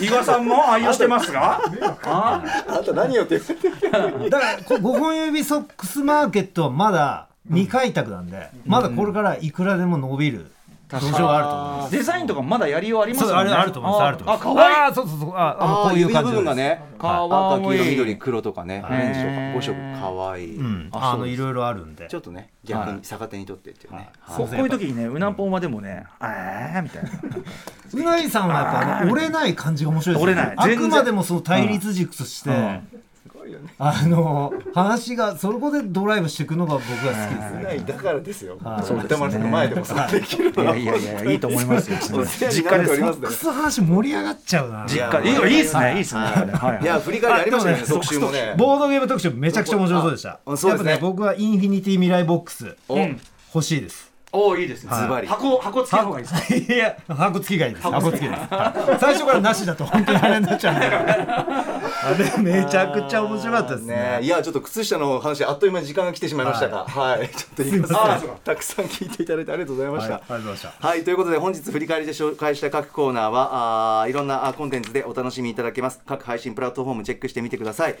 [0.00, 1.60] 伊賀さんも愛用してますが
[2.04, 2.80] ああ？
[2.80, 3.40] んた何よって？
[3.40, 10.50] 言ってだからこ5本指ソックスマーケットはまだ未開拓なんで、まだこれからいくらでも伸びる
[11.00, 11.92] 土壌があると思います。
[11.96, 13.32] デザインとかまだやりようありますよね。
[13.32, 14.02] そうあるあると思います。
[14.02, 14.44] あると思いあます。
[14.44, 14.76] 可愛い。
[14.90, 15.30] あそうそうそう。
[15.34, 19.32] ああのああこういう感じの分がね赤黄色緑黒とかねオレンジとか？
[19.32, 20.48] へー5色かわい。
[20.92, 22.06] あのいろいろあるんで。
[22.08, 22.18] ちょ。
[22.18, 24.10] っとね逆に逆手にとってっていうね。
[24.20, 24.36] はい。
[24.36, 27.10] こういう時にねうなぽんはでもねええみたいな。
[27.94, 30.32] うなぎさんはやっぱ折れない感じが面白いですね。
[30.32, 30.74] 折れない。
[30.74, 32.50] あくまでもその対立軸として、
[33.78, 37.84] あの話がそこでドライブしていくのが僕は好きですね。
[37.86, 38.58] だからですよ。
[38.62, 38.86] はい。
[38.86, 41.98] そう歌丸さんの前でもそうできるいやいやいやいいと思いますよ。
[42.00, 43.20] 実な家ですよっております。
[43.20, 44.84] ねクソ話盛り上がっちゃうな。
[44.86, 45.30] 実家。
[45.30, 45.98] いいよいいっすねい。
[45.98, 46.86] いっすねはいい。
[46.86, 48.54] や振り返りありましたね特集もね。
[48.56, 50.28] ボードゲーム特集めちゃくちゃ面白そうでした。
[50.28, 52.76] やっぱね僕はインフィニティ未来ボックス
[53.54, 54.13] 欲しいです。
[54.34, 54.90] おおいいですね。
[54.94, 55.26] ズバリ。
[55.28, 56.74] 箱箱つけた方がいいですか？
[56.74, 57.86] いや箱付きがいいです。
[57.88, 58.28] 箱付き。
[58.28, 58.40] です。
[58.98, 60.86] 最初からなしだと本当にあれになっちゃうんで。
[62.04, 63.94] あれめちゃくちゃ面白かったですね。
[63.94, 64.18] ね。
[64.22, 66.84] いやちょっと靴下の話あっという間に時間が来てしまいましたが。
[66.84, 67.28] はい。
[67.28, 67.82] ちょっとい
[68.44, 70.88] たくさん聞いていただいてありがとうございまはい、したありがとうございました。
[70.88, 71.04] はい。
[71.04, 76.00] ということで本日振り返りで紹介した各コーナーはあーいろんなあコンテンツでお楽しみいただけます。
[76.06, 77.96] 各配信プラットフォームチェックしてみてください。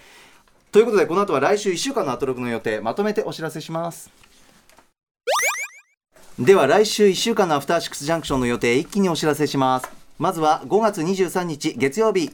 [0.72, 4.10] ということでこの後は来週1週間のアトロクの予定まとめてお知らせします
[6.38, 9.88] では来週1週間のアフターシックスジャンクションの予定一気にお知らせします。
[10.18, 12.32] まずは5月23日月曜日。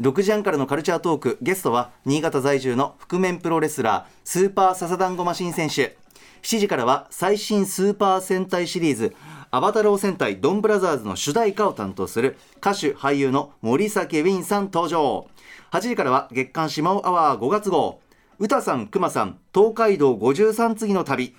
[0.00, 1.38] 6時半からのカルチャートーク。
[1.42, 5.96] ゲストは新潟在住の覆面プロレスラースーパーササダンゴマシン選手。
[6.42, 9.12] 7時からは最新スーパー戦隊シリーズ
[9.50, 15.26] アバタロー戦隊ドンブラザーズの主題歌を担当する歌手俳優の森崎ウィンさん登場。
[15.72, 17.98] 8時からは月刊シマオアワー5月号。
[18.38, 21.34] 歌さんくまさん東海道53次の旅。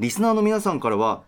[0.00, 1.27] リスナーの皆さんからは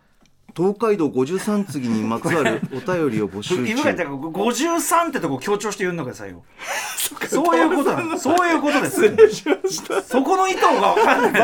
[0.56, 6.42] 東海道53次にまつわる お便りを募集今から中53ってとこ強調して言うんだくださいよ
[7.28, 9.00] そういうことなのそういうことです。
[10.06, 11.42] そこの意図が分かんない。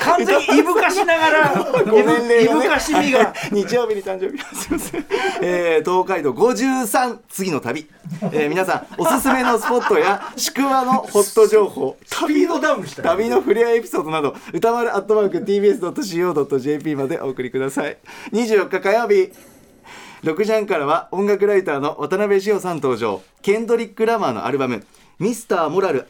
[0.00, 3.34] 完全にいぶかしながらご年齢いがねぶかしみが。
[3.50, 4.42] 日曜日に誕生日。
[4.56, 5.04] すいません、
[5.42, 7.86] えー東海道53次の旅、
[8.22, 11.96] えー皆さんおすすめのスポットや宿場のホット情報。
[12.06, 13.08] スピードダウンしたよ。
[13.08, 17.96] 旅のフレアエピソードなど歌丸アットマーク TBS.CO.JP までお送りください
[18.32, 19.32] 24日火曜日。
[20.22, 23.20] 6時半からは音楽ライターの渡辺翔さん登場。
[23.42, 24.86] ケンドリック・ラマーのアルバム
[25.20, 26.06] 「ミスター・モラル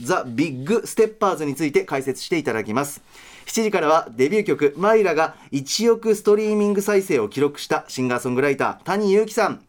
[0.00, 3.00] ザ・ビッグ・ステッパーズ」について解説していただきます。
[3.46, 9.62] 7時からはデビュー曲「マイラ」が1億ストリーミング再生を記録したシンガーソングライター谷祐希さん。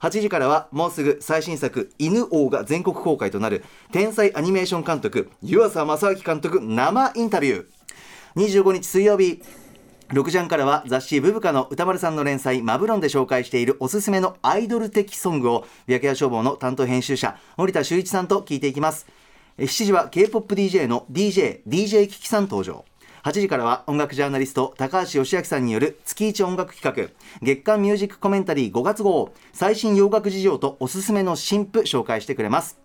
[0.00, 7.66] 8時からはもうすぐ最新作「犬王」が全国公開となる天才アニメーション監督湯浅正明監督生インタビュー。
[8.34, 9.40] 25日水曜日。
[10.08, 19.06] 6時半からは雑誌「ブブカ」の歌丸さんの連載「マブロン」で紹介しているおすすめのアイドル的ソングを白夜消防の担当編集者森田修一さんと聞いていきます
[19.58, 22.84] 7時は K-POPDJ の DJ、DJ キキさん登場。
[23.24, 32.78] 8時からは音楽ジャーナリスト高橋義明さんによる月一音楽企画月刊ミュージックコメンタリー5月号最新洋楽事情とおすすめの新譜紹介してくれます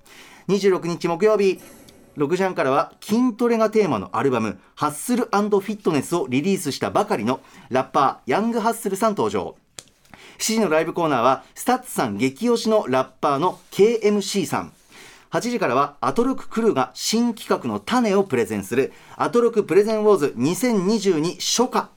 [0.47, 1.59] 26日木曜日
[2.17, 7.39] 6時半からは筋トレがテーマのアルバム「ハッスルフィットネス」をリリースしたばかりの
[7.69, 9.55] ラッパーヤングハッスルさん登場。
[10.37, 14.73] 7時のライブコーナーは STUTSさん激推しのラッパーの KMC さん。
[15.31, 21.89] 8時からはアトロククルーが新企画の種をプレゼンするアトロクプレゼンウォーズ2022初夏。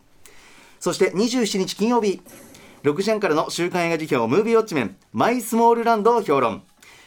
[0.78, 2.20] そして27日金曜日。
[2.84, 6.62] 6時半からの週刊映画辞表ムービーウォッチメンマイスモールランドを評論。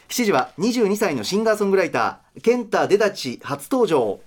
[0.08, 4.20] 7時は22歳のシンガーソングライターケンタ・デダチ初登場。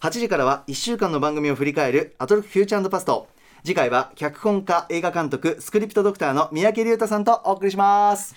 [0.00, 3.28] 8時からは1週間の番組を振り返るアトロクフューチャーパスト。
[3.62, 8.34] 次回は脚本家映画監督スクリプトドクターの三宅龍太さんとお送りします。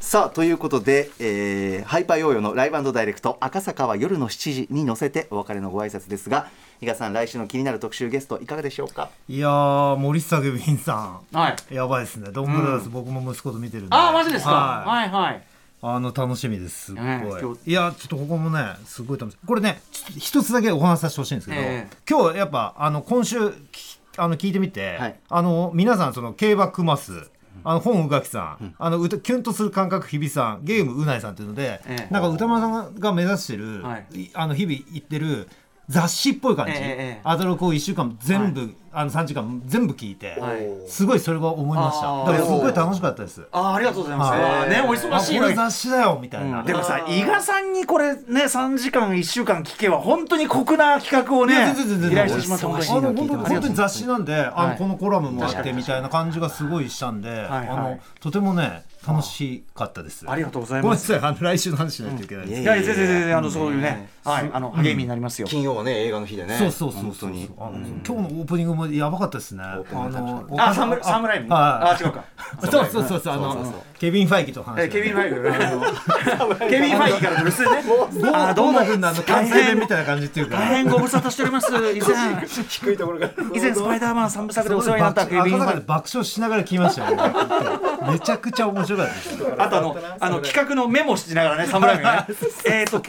[0.00, 6.48] さあということで、えー、ハイパーヨーヨーのライブダイレクト赤坂は夜の7時に乗せてお別れのご挨拶ですが
[6.80, 9.10] 伊賀さん来週の気になる特集ゲストいかがでしょうか？
[9.28, 11.36] いやー森下グビンさん。
[11.36, 11.74] はい。
[11.74, 12.30] やばいですね。
[12.32, 13.94] ドンブラザーズ、僕も息子と見てるんで。
[13.94, 14.50] ああマジですか？
[14.50, 15.08] はい。
[15.10, 15.42] はいはい
[15.80, 17.70] あの楽しみですすっごい、ええ今日。
[17.70, 19.46] いやちょっとここもねすごい楽しみ。
[19.46, 19.80] これね
[20.18, 21.96] 一つだけお話しさせてほしいんですけど、ええ。
[22.08, 25.20] 今日やっぱあの今週きあの聞いてみて、はい。
[25.28, 27.30] あの皆さんその競馬クマス
[27.64, 32.12] あの本宇垣さん、あの歌キュンとする感覚日比さんゲームうないさんっていうので、ええ。
[32.12, 34.06] なんか歌丸さんが目指してる、はい。
[34.22, 35.48] いあの日々言ってる
[35.88, 36.84] 雑誌っぽい感じ、えええ
[37.16, 37.20] え。
[37.24, 40.90] アドロクを1週間全部、あの3時間全部聞いて、はい。
[40.90, 42.24] すごいそれは思いました。
[42.24, 43.46] だからすごい楽しかったです。
[43.52, 44.70] あーありがとうございます、はい。
[44.70, 52.88] ねお忙しいあこれ雑誌だよみたいな、でもさ伊賀さんにこれね3時間1週間聞けば本当に酷な企画をねいや全然全然依頼してしまって本当に。
[52.90, 54.70] あの本当に本当に雑誌なんで、あはい。
[54.72, 57.34] のこのコラムもあってみたいな感じがすごいしたんで、は
[57.64, 57.68] い。
[57.68, 60.24] あのとてもね楽しかったです。
[60.28, 61.12] ありがとうございます。
[61.12, 62.62] ごめんなさい、あの来週の話しないといけないです。
[62.62, 66.56] いやいや全然全然あのそういうね、はいあの励みになりますよ、金曜はね映画の日でね。
[66.56, 67.50] そうそうそうそう本当に。
[67.58, 69.62] あの今日のオープニングもやばかったですね。
[69.62, 72.24] あのあサムサムライブはいあ違うか。
[72.70, 80.58] そうそうそうそうあのケビンファイキと話してえケビン・ファイグあの ケビン・ファイギからの留守ねあどうなもるんだあの関西弁みたいな感じっていうか。
[80.58, 87.22] 大変ご無沙汰しております以前低いところが以前スパイダーマン三部作でお世話になったケビン・ファイグ赤坂で爆笑しながら聞きましたよ、ね。
[88.12, 89.54] めちゃくちゃ面白かったです。
[89.58, 92.26] あとあのあの企画のメモしながらねサムライブがね
[92.66, 93.02] えっと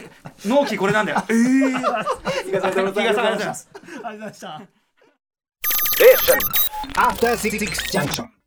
[0.46, 2.04] 納期これなんだよええ伊賀さんあ
[2.48, 4.80] りがとうございます日傘ありがとうございますありがとうございました。
[6.96, 8.39] After Six Junction.